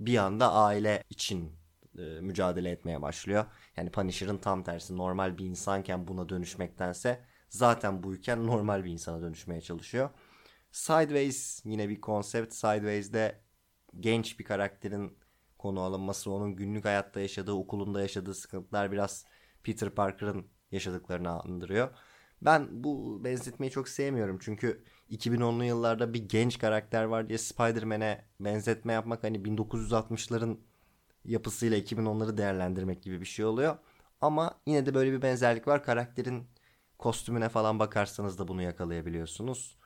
bir 0.00 0.16
anda 0.16 0.52
aile 0.52 1.04
için 1.10 1.52
e, 1.98 2.02
mücadele 2.02 2.70
etmeye 2.70 3.02
başlıyor. 3.02 3.44
Yani 3.76 3.90
Punisher'ın 3.90 4.38
tam 4.38 4.62
tersi 4.64 4.96
normal 4.96 5.38
bir 5.38 5.44
insanken 5.44 6.08
buna 6.08 6.28
dönüşmektense 6.28 7.24
zaten 7.48 8.02
buyken 8.02 8.46
normal 8.46 8.84
bir 8.84 8.90
insana 8.90 9.22
dönüşmeye 9.22 9.60
çalışıyor. 9.60 10.10
Sideways 10.72 11.60
yine 11.64 11.88
bir 11.88 12.00
konsept. 12.00 12.54
Sideways'de 12.54 13.40
genç 14.00 14.38
bir 14.38 14.44
karakterin 14.44 15.18
konu 15.58 15.80
alınması, 15.80 16.30
onun 16.30 16.56
günlük 16.56 16.84
hayatta 16.84 17.20
yaşadığı, 17.20 17.52
okulunda 17.52 18.00
yaşadığı 18.00 18.34
sıkıntılar 18.34 18.92
biraz 18.92 19.24
Peter 19.62 19.90
Parker'ın 19.90 20.46
yaşadıklarını 20.70 21.30
andırıyor. 21.30 21.90
Ben 22.42 22.84
bu 22.84 23.24
benzetmeyi 23.24 23.70
çok 23.70 23.88
sevmiyorum 23.88 24.38
çünkü 24.40 24.84
2010'lu 25.14 25.64
yıllarda 25.64 26.14
bir 26.14 26.28
genç 26.28 26.58
karakter 26.58 27.04
var 27.04 27.28
diye 27.28 27.38
Spider-Man'e 27.38 28.24
benzetme 28.40 28.92
yapmak 28.92 29.24
hani 29.24 29.38
1960'ların 29.44 30.58
yapısıyla 31.24 31.78
2010'ları 31.78 32.36
değerlendirmek 32.36 33.02
gibi 33.02 33.20
bir 33.20 33.26
şey 33.26 33.44
oluyor. 33.44 33.76
Ama 34.20 34.60
yine 34.66 34.86
de 34.86 34.94
böyle 34.94 35.12
bir 35.12 35.22
benzerlik 35.22 35.68
var. 35.68 35.84
Karakterin 35.84 36.46
kostümüne 36.98 37.48
falan 37.48 37.78
bakarsanız 37.78 38.38
da 38.38 38.48
bunu 38.48 38.62
yakalayabiliyorsunuz. 38.62 39.78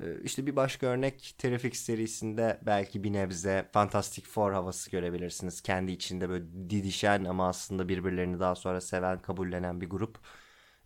Ee, 0.00 0.22
işte 0.22 0.46
bir 0.46 0.56
başka 0.56 0.86
örnek 0.86 1.34
Terrific 1.38 1.78
serisinde 1.78 2.60
belki 2.66 3.04
bir 3.04 3.12
nebze 3.12 3.68
Fantastic 3.72 4.22
Four 4.26 4.52
havası 4.52 4.90
görebilirsiniz. 4.90 5.60
Kendi 5.60 5.92
içinde 5.92 6.28
böyle 6.28 6.44
didişen 6.70 7.24
ama 7.24 7.48
aslında 7.48 7.88
birbirlerini 7.88 8.40
daha 8.40 8.54
sonra 8.54 8.80
seven, 8.80 9.22
kabullenen 9.22 9.80
bir 9.80 9.90
grup. 9.90 10.18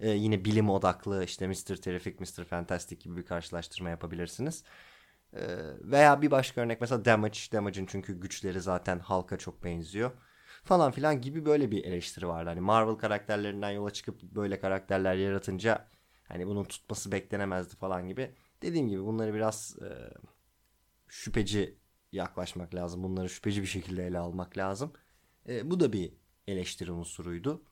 Ee, 0.01 0.11
yine 0.11 0.45
bilim 0.45 0.71
odaklı 0.71 1.25
işte 1.25 1.47
Mr. 1.49 1.77
Terrific, 1.77 2.17
Mr. 2.21 2.45
Fantastic 2.45 2.97
gibi 2.97 3.17
bir 3.17 3.27
karşılaştırma 3.27 3.91
yapabilirsiniz. 3.91 4.65
Ee, 5.35 5.41
veya 5.81 6.23
bir 6.23 6.31
başka 6.31 6.61
örnek 6.61 6.81
mesela 6.81 7.05
Damage. 7.05 7.39
Damage'in 7.53 7.87
çünkü 7.87 8.21
güçleri 8.21 8.61
zaten 8.61 8.99
halka 8.99 9.39
çok 9.39 9.65
benziyor. 9.65 10.11
Falan 10.65 10.93
filan 10.93 11.21
gibi 11.21 11.47
böyle 11.47 11.71
bir 11.71 11.85
eleştiri 11.85 12.29
vardı. 12.29 12.49
Hani 12.51 12.61
Marvel 12.61 12.95
karakterlerinden 12.95 13.71
yola 13.71 13.91
çıkıp 13.91 14.23
böyle 14.23 14.61
karakterler 14.61 15.15
yaratınca 15.15 15.89
hani 16.29 16.47
bunun 16.47 16.65
tutması 16.65 17.13
beklenemezdi 17.13 17.77
falan 17.77 18.09
gibi. 18.09 18.35
Dediğim 18.63 18.89
gibi 18.89 19.05
bunları 19.05 19.35
biraz 19.35 19.77
e, 19.83 19.89
şüpheci 21.09 21.79
yaklaşmak 22.13 22.75
lazım. 22.75 23.03
Bunları 23.03 23.29
şüpheci 23.29 23.63
bir 23.63 23.67
şekilde 23.67 24.07
ele 24.07 24.19
almak 24.19 24.59
lazım. 24.59 24.93
E, 25.49 25.71
bu 25.71 25.81
da 25.81 25.93
bir 25.93 26.13
eleştiri 26.47 26.93
unsuruydu. 26.93 27.63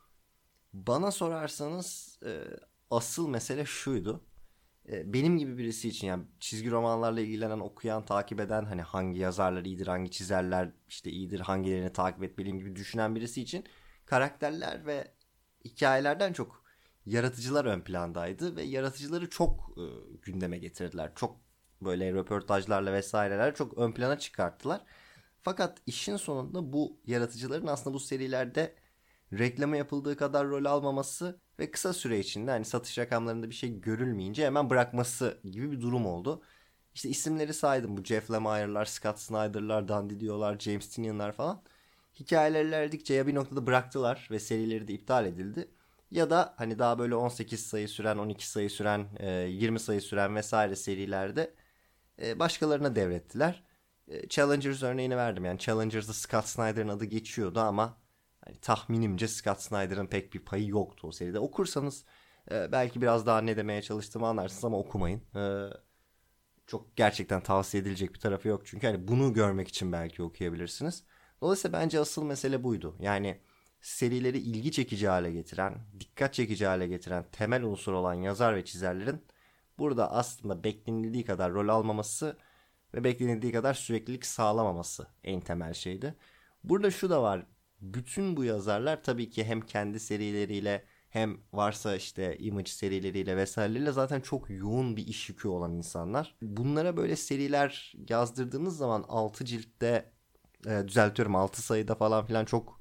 Bana 0.75 1.11
sorarsanız 1.11 2.19
e, 2.27 2.45
asıl 2.91 3.29
mesele 3.29 3.65
şuydu. 3.65 4.25
E, 4.89 5.13
benim 5.13 5.39
gibi 5.39 5.59
birisi 5.59 5.89
için 5.89 6.07
yani 6.07 6.25
çizgi 6.41 6.71
romanlarla 6.71 7.21
ilgilenen, 7.21 7.61
okuyan, 7.61 8.05
takip 8.05 8.41
eden 8.41 8.65
hani 8.65 8.83
hangi 8.83 9.21
yazarlar 9.21 9.65
iyidir, 9.65 9.87
hangi 9.87 10.11
çizerler 10.11 10.73
işte 10.89 11.11
iyidir, 11.11 11.41
hangilerini 11.41 11.93
takip 11.93 12.23
etmeliyim 12.23 12.59
gibi 12.59 12.77
düşünen 12.77 13.15
birisi 13.15 13.43
için 13.43 13.65
karakterler 14.07 14.87
ve 14.87 15.15
hikayelerden 15.65 16.33
çok 16.33 16.65
yaratıcılar 17.07 17.65
ön 17.65 17.81
plandaydı 17.81 18.57
ve 18.57 18.63
yaratıcıları 18.63 19.31
çok 19.31 19.79
e, 19.79 19.85
gündeme 20.23 20.59
getirdiler. 20.59 21.13
Çok 21.15 21.41
böyle 21.83 22.13
röportajlarla 22.13 22.93
vesaireler 22.93 23.55
çok 23.55 23.79
ön 23.79 23.93
plana 23.93 24.19
çıkarttılar. 24.19 24.81
Fakat 25.43 25.79
işin 25.87 26.17
sonunda 26.17 26.73
bu 26.73 27.01
yaratıcıların 27.07 27.67
aslında 27.67 27.95
bu 27.95 28.01
serilerde 28.01 28.84
reklama 29.39 29.77
yapıldığı 29.77 30.17
kadar 30.17 30.49
rol 30.49 30.65
almaması 30.65 31.41
ve 31.59 31.71
kısa 31.71 31.93
süre 31.93 32.19
içinde 32.19 32.51
hani 32.51 32.65
satış 32.65 32.99
rakamlarında 32.99 33.51
bir 33.51 33.55
şey 33.55 33.81
görülmeyince 33.81 34.47
hemen 34.47 34.71
bırakması 34.71 35.41
gibi 35.45 35.73
bir 35.73 35.81
durum 35.81 36.07
oldu. 36.07 36.43
İşte 36.95 37.09
isimleri 37.09 37.55
saydım 37.55 37.97
bu 37.97 38.05
Jeff 38.05 38.31
Lemire'lar, 38.31 38.85
Scott 38.85 39.19
Snyder'lar, 39.19 39.89
Dan 39.89 40.11
Didio'lar, 40.11 40.59
James 40.59 40.89
Tynion'lar 40.89 41.33
falan. 41.33 41.63
Hikayeleri 42.21 42.69
ilerledikçe 42.69 43.15
ya 43.15 43.27
bir 43.27 43.35
noktada 43.35 43.67
bıraktılar 43.67 44.29
ve 44.31 44.39
serileri 44.39 44.89
de 44.89 44.93
iptal 44.93 45.27
edildi. 45.27 45.69
Ya 46.11 46.31
da 46.31 46.55
hani 46.57 46.79
daha 46.79 46.99
böyle 46.99 47.15
18 47.15 47.67
sayı 47.67 47.89
süren, 47.89 48.19
12 48.19 48.49
sayı 48.49 48.71
süren, 48.71 49.07
20 49.49 49.81
sayı 49.81 50.01
süren 50.01 50.37
vesaire 50.37 50.77
serilerde 50.77 51.55
başkalarına 52.37 52.97
devrettiler. 52.97 53.65
Challengers 54.29 54.83
örneğini 54.83 55.17
verdim. 55.17 55.45
Yani 55.45 55.59
Challengers'da 55.59 56.13
Scott 56.13 56.47
Snyder'ın 56.47 56.89
adı 56.89 57.05
geçiyordu 57.05 57.61
ama 57.61 58.04
hani 58.47 58.57
tahminimce 58.57 59.29
Scott 59.29 59.61
Snyder'ın 59.61 60.07
pek 60.07 60.35
bir 60.35 60.41
payı 60.41 60.69
yoktu 60.69 61.09
o 61.09 61.13
seride. 61.13 61.39
Okursanız 61.39 62.05
belki 62.51 63.03
biraz 63.03 63.27
daha 63.27 63.41
ne 63.41 63.57
demeye 63.57 63.83
çalıştığımı 63.83 64.27
anlarsınız 64.27 64.65
ama 64.65 64.79
okumayın. 64.79 65.23
Çok 66.67 66.97
gerçekten 66.97 67.43
tavsiye 67.43 67.83
edilecek 67.83 68.15
bir 68.15 68.21
tarafı 68.21 68.49
yok. 68.49 68.67
Çünkü 68.67 68.87
hani 68.87 69.09
bunu 69.09 69.33
görmek 69.33 69.69
için 69.69 69.93
belki 69.93 70.23
okuyabilirsiniz. 70.23 71.05
Dolayısıyla 71.41 71.81
bence 71.81 72.01
asıl 72.01 72.25
mesele 72.25 72.65
buydu. 72.65 72.97
Yani 73.01 73.41
serileri 73.81 74.39
ilgi 74.39 74.73
çekici 74.73 75.09
hale 75.09 75.33
getiren, 75.33 75.79
dikkat 76.01 76.35
çekici 76.35 76.67
hale 76.67 76.87
getiren 76.87 77.25
temel 77.33 77.63
unsur 77.63 77.93
olan 77.93 78.15
yazar 78.15 78.57
ve 78.57 78.65
çizerlerin 78.65 79.25
burada 79.79 80.13
aslında 80.13 80.65
beklenildiği 80.65 81.25
kadar 81.25 81.53
rol 81.53 81.69
almaması 81.69 82.37
ve 82.95 83.05
beklenildiği 83.05 83.53
kadar 83.53 83.75
süreklilik 83.75 84.27
sağlamaması 84.27 85.07
en 85.25 85.41
temel 85.41 85.75
şeydi. 85.75 86.15
Burada 86.65 86.91
şu 86.91 87.11
da 87.11 87.23
var. 87.23 87.47
Bütün 87.81 88.37
bu 88.37 88.45
yazarlar 88.45 89.03
tabii 89.03 89.31
ki 89.31 89.45
hem 89.45 89.61
kendi 89.61 90.01
serileriyle 90.01 90.85
hem 91.11 91.39
varsa 91.53 91.97
işte 91.97 92.39
image 92.39 92.71
serileriyle 92.71 93.37
vesaireleriyle 93.37 93.93
zaten 93.93 94.21
çok 94.21 94.51
yoğun 94.51 94.97
bir 94.97 95.07
iş 95.07 95.29
yükü 95.29 95.49
olan 95.49 95.73
insanlar. 95.73 96.37
Bunlara 96.43 96.97
böyle 96.97 97.17
seriler 97.17 97.93
yazdırdığınız 98.09 98.77
zaman 98.77 99.05
6 99.09 99.45
ciltte 99.45 100.13
e, 100.67 100.89
düzeltiyorum 100.89 101.37
6 101.37 101.63
sayıda 101.63 101.95
falan 101.95 102.27
filan 102.27 102.45
çok 102.45 102.81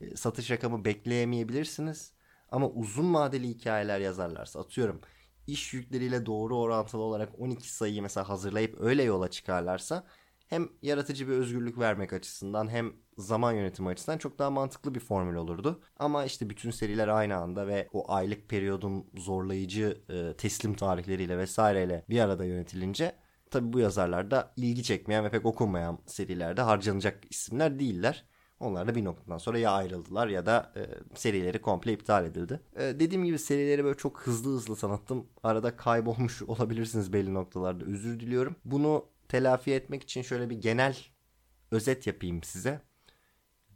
e, 0.00 0.16
satış 0.16 0.50
rakamı 0.50 0.84
bekleyemeyebilirsiniz. 0.84 2.12
Ama 2.50 2.68
uzun 2.70 3.14
vadeli 3.14 3.48
hikayeler 3.48 4.00
yazarlarsa 4.00 4.60
atıyorum 4.60 5.00
iş 5.46 5.74
yükleriyle 5.74 6.26
doğru 6.26 6.58
orantılı 6.58 7.02
olarak 7.02 7.40
12 7.40 7.72
sayıyı 7.72 8.02
mesela 8.02 8.28
hazırlayıp 8.28 8.80
öyle 8.80 9.02
yola 9.02 9.30
çıkarlarsa 9.30 10.06
hem 10.48 10.68
yaratıcı 10.82 11.28
bir 11.28 11.32
özgürlük 11.32 11.78
vermek 11.78 12.12
açısından 12.12 12.68
hem 12.68 12.92
zaman 13.18 13.52
yönetimi 13.52 13.88
açısından 13.88 14.18
çok 14.18 14.38
daha 14.38 14.50
mantıklı 14.50 14.94
bir 14.94 15.00
formül 15.00 15.34
olurdu. 15.34 15.80
Ama 15.98 16.24
işte 16.24 16.50
bütün 16.50 16.70
seriler 16.70 17.08
aynı 17.08 17.36
anda 17.36 17.66
ve 17.66 17.88
o 17.92 18.12
aylık 18.12 18.48
periyodun 18.48 19.06
zorlayıcı 19.14 20.02
e, 20.08 20.36
teslim 20.36 20.74
tarihleriyle 20.74 21.38
vesaireyle 21.38 22.04
bir 22.10 22.20
arada 22.20 22.44
yönetilince 22.44 23.12
tabi 23.50 23.72
bu 23.72 23.78
yazarlar 23.78 24.30
da 24.30 24.52
ilgi 24.56 24.82
çekmeyen 24.82 25.24
ve 25.24 25.30
pek 25.30 25.46
okunmayan 25.46 25.98
serilerde 26.06 26.62
harcanacak 26.62 27.24
isimler 27.30 27.78
değiller. 27.78 28.24
Onlar 28.60 28.88
da 28.88 28.94
bir 28.94 29.04
noktadan 29.04 29.38
sonra 29.38 29.58
ya 29.58 29.70
ayrıldılar 29.70 30.28
ya 30.28 30.46
da 30.46 30.72
e, 30.76 30.80
serileri 31.18 31.60
komple 31.60 31.92
iptal 31.92 32.24
edildi. 32.24 32.60
E, 32.76 32.80
dediğim 32.82 33.24
gibi 33.24 33.38
serileri 33.38 33.84
böyle 33.84 33.96
çok 33.96 34.20
hızlı 34.20 34.50
hızlı 34.50 34.76
tanıttım. 34.76 35.26
Arada 35.42 35.76
kaybolmuş 35.76 36.42
olabilirsiniz 36.46 37.12
belli 37.12 37.34
noktalarda. 37.34 37.84
Özür 37.84 38.20
diliyorum. 38.20 38.56
Bunu 38.64 39.04
telafi 39.28 39.72
etmek 39.72 40.02
için 40.02 40.22
şöyle 40.22 40.50
bir 40.50 40.56
genel 40.56 40.96
özet 41.70 42.06
yapayım 42.06 42.42
size. 42.42 42.80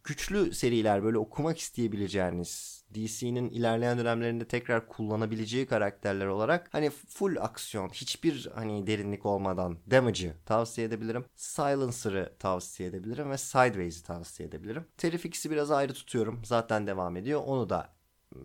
Güçlü 0.05 0.55
seriler 0.55 1.05
böyle 1.05 1.19
okumak 1.19 1.59
isteyebileceğiniz 1.59 2.85
DC'nin 2.95 3.51
ilerleyen 3.51 3.99
dönemlerinde 3.99 4.49
tekrar 4.49 4.89
kullanabileceği 4.89 5.67
karakterler 5.67 6.27
olarak 6.27 6.69
hani 6.75 6.91
full 6.91 7.37
aksiyon 7.37 7.89
hiçbir 7.89 8.49
hani 8.55 8.87
derinlik 8.87 9.27
olmadan 9.27 9.79
Damage'ı 9.91 10.35
tavsiye 10.47 10.87
edebilirim. 10.87 11.25
Silencer'ı 11.37 12.37
tavsiye 12.39 12.89
edebilirim 12.89 13.31
ve 13.31 13.39
Sideways'i 13.39 14.05
tavsiye 14.05 14.49
edebilirim. 14.49 14.87
Terrific'i 14.97 15.51
biraz 15.51 15.71
ayrı 15.71 15.93
tutuyorum. 15.93 16.45
Zaten 16.45 16.87
devam 16.87 17.17
ediyor. 17.17 17.43
Onu 17.47 17.71
da 17.71 17.93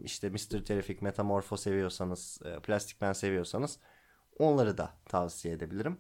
işte 0.01 0.29
Mr. 0.29 0.65
Terrific, 0.65 0.97
Metamorpho 1.01 1.57
seviyorsanız, 1.57 2.39
e, 2.45 2.59
Plastic 2.59 2.97
Man 3.01 3.13
seviyorsanız 3.13 3.79
onları 4.39 4.77
da 4.77 4.93
tavsiye 5.05 5.53
edebilirim. 5.53 5.97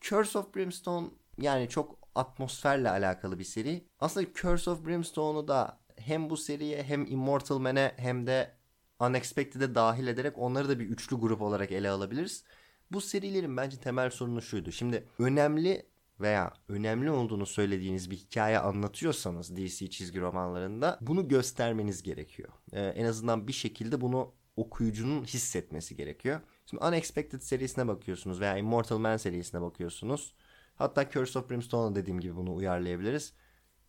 Curse 0.00 0.38
of 0.38 0.54
Brimstone 0.54 1.10
yani 1.38 1.68
çok 1.68 1.98
atmosferle 2.14 2.90
alakalı 2.90 3.38
bir 3.38 3.44
seri. 3.44 3.88
Aslında 4.00 4.32
Curse 4.34 4.70
of 4.70 4.86
Brimstone'u 4.86 5.48
da 5.48 5.80
hem 5.96 6.30
bu 6.30 6.36
seriye 6.36 6.82
hem 6.82 7.06
Immortal 7.06 7.58
Man'e 7.58 7.94
hem 7.96 8.26
de 8.26 8.56
Unexpected'e 9.00 9.74
dahil 9.74 10.06
ederek 10.06 10.38
onları 10.38 10.68
da 10.68 10.78
bir 10.78 10.86
üçlü 10.86 11.16
grup 11.16 11.42
olarak 11.42 11.72
ele 11.72 11.90
alabiliriz. 11.90 12.44
Bu 12.90 13.00
serilerin 13.00 13.56
bence 13.56 13.76
temel 13.76 14.10
sorunu 14.10 14.42
şuydu. 14.42 14.72
Şimdi 14.72 15.06
önemli 15.18 15.86
veya 16.20 16.52
önemli 16.68 17.10
olduğunu 17.10 17.46
söylediğiniz 17.46 18.10
bir 18.10 18.16
hikaye 18.16 18.58
anlatıyorsanız 18.58 19.56
DC 19.56 19.90
çizgi 19.90 20.20
romanlarında 20.20 20.98
bunu 21.00 21.28
göstermeniz 21.28 22.02
gerekiyor. 22.02 22.48
Ee, 22.72 22.80
en 22.80 23.04
azından 23.04 23.48
bir 23.48 23.52
şekilde 23.52 24.00
bunu 24.00 24.32
okuyucunun 24.56 25.24
hissetmesi 25.24 25.96
gerekiyor. 25.96 26.40
Şimdi 26.70 26.84
Unexpected 26.84 27.40
serisine 27.40 27.88
bakıyorsunuz 27.88 28.40
veya 28.40 28.56
Immortal 28.56 28.98
Man 28.98 29.16
serisine 29.16 29.60
bakıyorsunuz. 29.60 30.34
Hatta 30.76 31.10
Curse 31.10 31.38
of 31.38 31.50
Brimstone'a 31.50 31.94
dediğim 31.94 32.20
gibi 32.20 32.36
bunu 32.36 32.54
uyarlayabiliriz. 32.54 33.34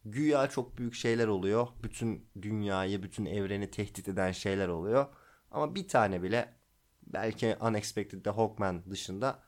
Güya 0.06 0.50
çok 0.50 0.78
büyük 0.78 0.94
şeyler 0.94 1.28
oluyor. 1.28 1.68
Bütün 1.84 2.28
dünyayı, 2.42 3.04
bütün 3.04 3.26
evreni 3.26 3.72
tehdit 3.72 4.08
eden 4.08 4.32
şeyler 4.32 4.68
oluyor. 4.68 5.06
Ama 5.52 5.76
bir 5.76 5.88
tane 5.88 6.24
bile 6.24 6.54
belki 7.08 7.56
Unexpected'de 7.62 8.30
Hawkman 8.30 8.84
dışında 8.90 9.47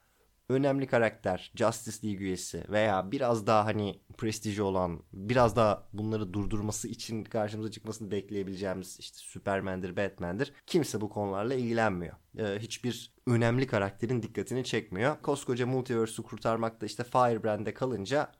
önemli 0.49 0.87
karakter, 0.87 1.51
Justice 1.55 2.07
League 2.07 2.25
üyesi 2.25 2.63
veya 2.69 3.11
biraz 3.11 3.47
daha 3.47 3.65
hani 3.65 3.99
prestiji 4.17 4.61
olan, 4.61 5.03
biraz 5.13 5.55
daha 5.55 5.87
bunları 5.93 6.33
durdurması 6.33 6.87
için 6.87 7.23
karşımıza 7.23 7.71
çıkmasını 7.71 8.11
bekleyebileceğimiz 8.11 8.99
işte 8.99 9.17
Superman'dir, 9.17 9.97
Batman'dir. 9.97 10.53
Kimse 10.67 11.01
bu 11.01 11.09
konularla 11.09 11.53
ilgilenmiyor. 11.53 12.15
Ee, 12.37 12.59
hiçbir 12.59 13.13
önemli 13.27 13.67
karakterin 13.67 14.23
dikkatini 14.23 14.63
çekmiyor. 14.63 15.21
Koskoca 15.21 15.67
multiverse'ü 15.67 16.25
kurtarmakta 16.25 16.85
işte 16.85 17.03
Firebrand'e 17.03 17.73
kalınca 17.73 18.31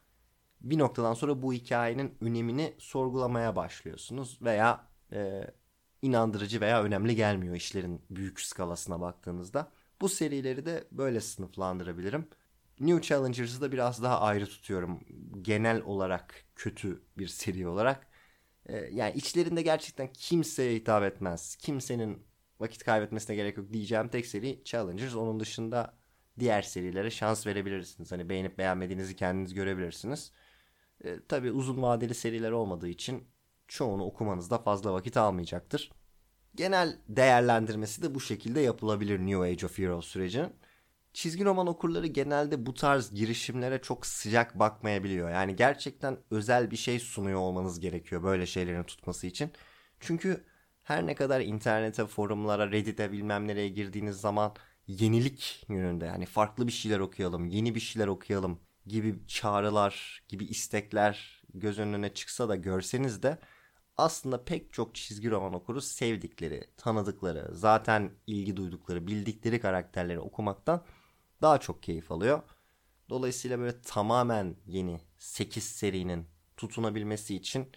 bir 0.62 0.80
noktadan 0.80 1.13
sonra 1.13 1.41
bu 1.41 1.54
hikayenin 1.54 2.17
önemini 2.22 2.74
sorgulamaya 2.78 3.56
başlıyorsunuz 3.56 4.39
veya 4.41 4.88
e, 5.12 5.43
inandırıcı 6.02 6.62
veya 6.62 6.84
önemli 6.84 7.15
gelmiyor 7.15 7.56
işlerin 7.56 8.02
büyük 8.10 8.41
skalasına 8.41 9.02
baktığınızda. 9.02 9.72
Bu 10.01 10.09
serileri 10.09 10.65
de 10.65 10.88
böyle 10.91 11.21
sınıflandırabilirim. 11.21 12.27
New 12.79 13.01
Challengers'ı 13.01 13.62
da 13.62 13.71
biraz 13.71 14.03
daha 14.03 14.21
ayrı 14.21 14.45
tutuyorum. 14.45 14.99
Genel 15.41 15.81
olarak 15.81 16.45
kötü 16.55 17.03
bir 17.17 17.27
seri 17.27 17.67
olarak. 17.67 18.07
Ee, 18.65 18.77
yani 18.77 19.13
içlerinde 19.15 19.62
gerçekten 19.62 20.13
kimseye 20.13 20.75
hitap 20.75 21.03
etmez. 21.03 21.55
Kimsenin 21.55 22.27
vakit 22.59 22.83
kaybetmesine 22.83 23.35
gerek 23.35 23.57
yok 23.57 23.73
diyeceğim 23.73 24.07
tek 24.09 24.25
seri 24.25 24.63
Challengers. 24.65 25.15
Onun 25.15 25.39
dışında 25.39 25.97
diğer 26.39 26.62
serilere 26.62 27.12
şans 27.12 27.47
verebilirsiniz. 27.47 28.12
Hani 28.12 28.29
beğenip 28.29 28.57
beğenmediğinizi 28.57 29.15
kendiniz 29.15 29.53
görebilirsiniz. 29.53 30.31
Ee, 31.05 31.19
tabii 31.27 31.51
uzun 31.51 31.81
vadeli 31.81 32.15
seriler 32.15 32.51
olmadığı 32.51 32.89
için 32.89 33.27
çoğunu 33.67 34.03
okumanızda 34.05 34.57
fazla 34.57 34.93
vakit 34.93 35.17
almayacaktır. 35.17 35.91
Genel 36.55 36.97
değerlendirmesi 37.07 38.01
de 38.01 38.15
bu 38.15 38.19
şekilde 38.19 38.59
yapılabilir 38.59 39.19
New 39.19 39.39
Age 39.41 39.65
of 39.65 39.79
Heroes 39.79 40.05
sürecinin. 40.05 40.53
Çizgi 41.13 41.45
roman 41.45 41.67
okurları 41.67 42.07
genelde 42.07 42.65
bu 42.65 42.73
tarz 42.73 43.13
girişimlere 43.13 43.81
çok 43.81 44.05
sıcak 44.05 44.59
bakmayabiliyor. 44.59 45.29
Yani 45.29 45.55
gerçekten 45.55 46.17
özel 46.31 46.71
bir 46.71 46.77
şey 46.77 46.99
sunuyor 46.99 47.39
olmanız 47.39 47.79
gerekiyor 47.79 48.23
böyle 48.23 48.45
şeylerin 48.45 48.83
tutması 48.83 49.27
için. 49.27 49.51
Çünkü 49.99 50.43
her 50.83 51.05
ne 51.05 51.15
kadar 51.15 51.41
internete, 51.41 52.05
forumlara, 52.05 52.71
Reddit'e 52.71 53.12
bilmem 53.12 53.47
nereye 53.47 53.69
girdiğiniz 53.69 54.17
zaman 54.17 54.53
yenilik 54.88 55.65
yönünde 55.69 56.05
yani 56.05 56.25
farklı 56.25 56.67
bir 56.67 56.71
şeyler 56.71 56.99
okuyalım, 56.99 57.45
yeni 57.45 57.75
bir 57.75 57.79
şeyler 57.79 58.07
okuyalım 58.07 58.59
gibi 58.85 59.15
çağrılar, 59.27 60.23
gibi 60.27 60.45
istekler 60.45 61.43
göz 61.53 61.79
önüne 61.79 62.13
çıksa 62.13 62.49
da 62.49 62.55
görseniz 62.55 63.23
de 63.23 63.39
aslında 63.99 64.43
pek 64.43 64.73
çok 64.73 64.95
çizgi 64.95 65.31
roman 65.31 65.53
okuru 65.53 65.81
sevdikleri, 65.81 66.63
tanıdıkları, 66.77 67.49
zaten 67.51 68.12
ilgi 68.27 68.57
duydukları, 68.57 69.07
bildikleri 69.07 69.59
karakterleri 69.59 70.19
okumaktan 70.19 70.85
daha 71.41 71.57
çok 71.59 71.83
keyif 71.83 72.12
alıyor. 72.12 72.41
Dolayısıyla 73.09 73.59
böyle 73.59 73.81
tamamen 73.81 74.55
yeni 74.65 74.99
8 75.17 75.63
serinin 75.63 76.27
tutunabilmesi 76.57 77.35
için 77.35 77.71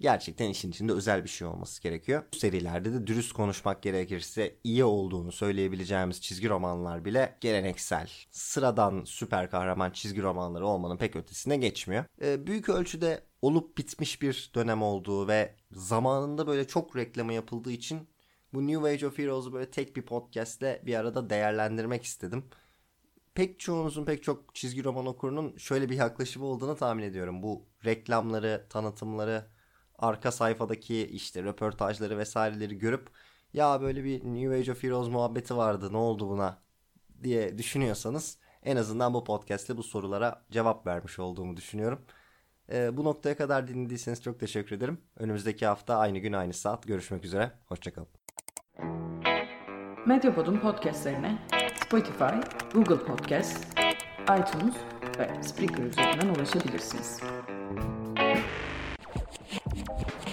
gerçekten 0.00 0.50
işin 0.50 0.70
içinde 0.70 0.92
özel 0.92 1.24
bir 1.24 1.28
şey 1.28 1.48
olması 1.48 1.82
gerekiyor. 1.82 2.22
Bu 2.34 2.36
serilerde 2.36 2.92
de 2.92 3.06
dürüst 3.06 3.32
konuşmak 3.32 3.82
gerekirse 3.82 4.56
iyi 4.64 4.84
olduğunu 4.84 5.32
söyleyebileceğimiz 5.32 6.20
çizgi 6.20 6.48
romanlar 6.48 7.04
bile 7.04 7.36
geleneksel, 7.40 8.10
sıradan 8.30 9.02
süper 9.04 9.50
kahraman 9.50 9.90
çizgi 9.90 10.22
romanları 10.22 10.66
olmanın 10.66 10.96
pek 10.96 11.16
ötesine 11.16 11.56
geçmiyor. 11.56 12.04
Ee, 12.22 12.46
büyük 12.46 12.68
ölçüde 12.68 13.22
olup 13.42 13.78
bitmiş 13.78 14.22
bir 14.22 14.50
dönem 14.54 14.82
olduğu 14.82 15.28
ve 15.28 15.54
zamanında 15.72 16.46
böyle 16.46 16.66
çok 16.66 16.96
reklamı 16.96 17.32
yapıldığı 17.32 17.72
için 17.72 18.08
bu 18.54 18.66
New 18.66 18.88
Age 18.88 19.06
of 19.06 19.18
Heroes'u 19.18 19.52
böyle 19.52 19.70
tek 19.70 19.96
bir 19.96 20.02
podcast'le 20.02 20.86
bir 20.86 20.94
arada 20.94 21.30
değerlendirmek 21.30 22.04
istedim. 22.04 22.44
Pek 23.34 23.60
çoğunuzun 23.60 24.04
pek 24.04 24.22
çok 24.22 24.54
çizgi 24.54 24.84
roman 24.84 25.06
okurunun 25.06 25.56
şöyle 25.56 25.90
bir 25.90 25.96
yaklaşımı 25.96 26.46
olduğunu 26.46 26.76
tahmin 26.76 27.02
ediyorum. 27.02 27.42
Bu 27.42 27.66
reklamları, 27.84 28.66
tanıtımları, 28.70 29.46
arka 30.00 30.32
sayfadaki 30.32 31.06
işte 31.06 31.42
röportajları 31.42 32.18
vesaireleri 32.18 32.78
görüp 32.78 33.08
ya 33.52 33.80
böyle 33.80 34.04
bir 34.04 34.24
New 34.24 34.56
Age 34.56 34.72
of 34.72 34.82
Heroes 34.82 35.08
muhabbeti 35.08 35.56
vardı 35.56 35.92
ne 35.92 35.96
oldu 35.96 36.28
buna 36.28 36.58
diye 37.22 37.58
düşünüyorsanız 37.58 38.38
en 38.62 38.76
azından 38.76 39.14
bu 39.14 39.24
podcast'te 39.24 39.76
bu 39.76 39.82
sorulara 39.82 40.44
cevap 40.50 40.86
vermiş 40.86 41.18
olduğumu 41.18 41.56
düşünüyorum. 41.56 42.00
Ee, 42.72 42.96
bu 42.96 43.04
noktaya 43.04 43.36
kadar 43.36 43.68
dinlediyseniz 43.68 44.22
çok 44.22 44.40
teşekkür 44.40 44.76
ederim. 44.76 45.00
Önümüzdeki 45.16 45.66
hafta 45.66 45.98
aynı 45.98 46.18
gün 46.18 46.32
aynı 46.32 46.52
saat 46.52 46.86
görüşmek 46.86 47.24
üzere. 47.24 47.52
Hoşçakalın. 47.66 48.08
Medyapod'un 50.06 50.60
podcastlerine 50.60 51.38
Spotify, 51.84 52.34
Google 52.74 53.04
Podcast, 53.04 53.66
iTunes 54.22 54.74
ve 55.18 55.42
Spreaker 55.42 55.84
üzerinden 55.84 56.34
ulaşabilirsiniz. 56.34 57.20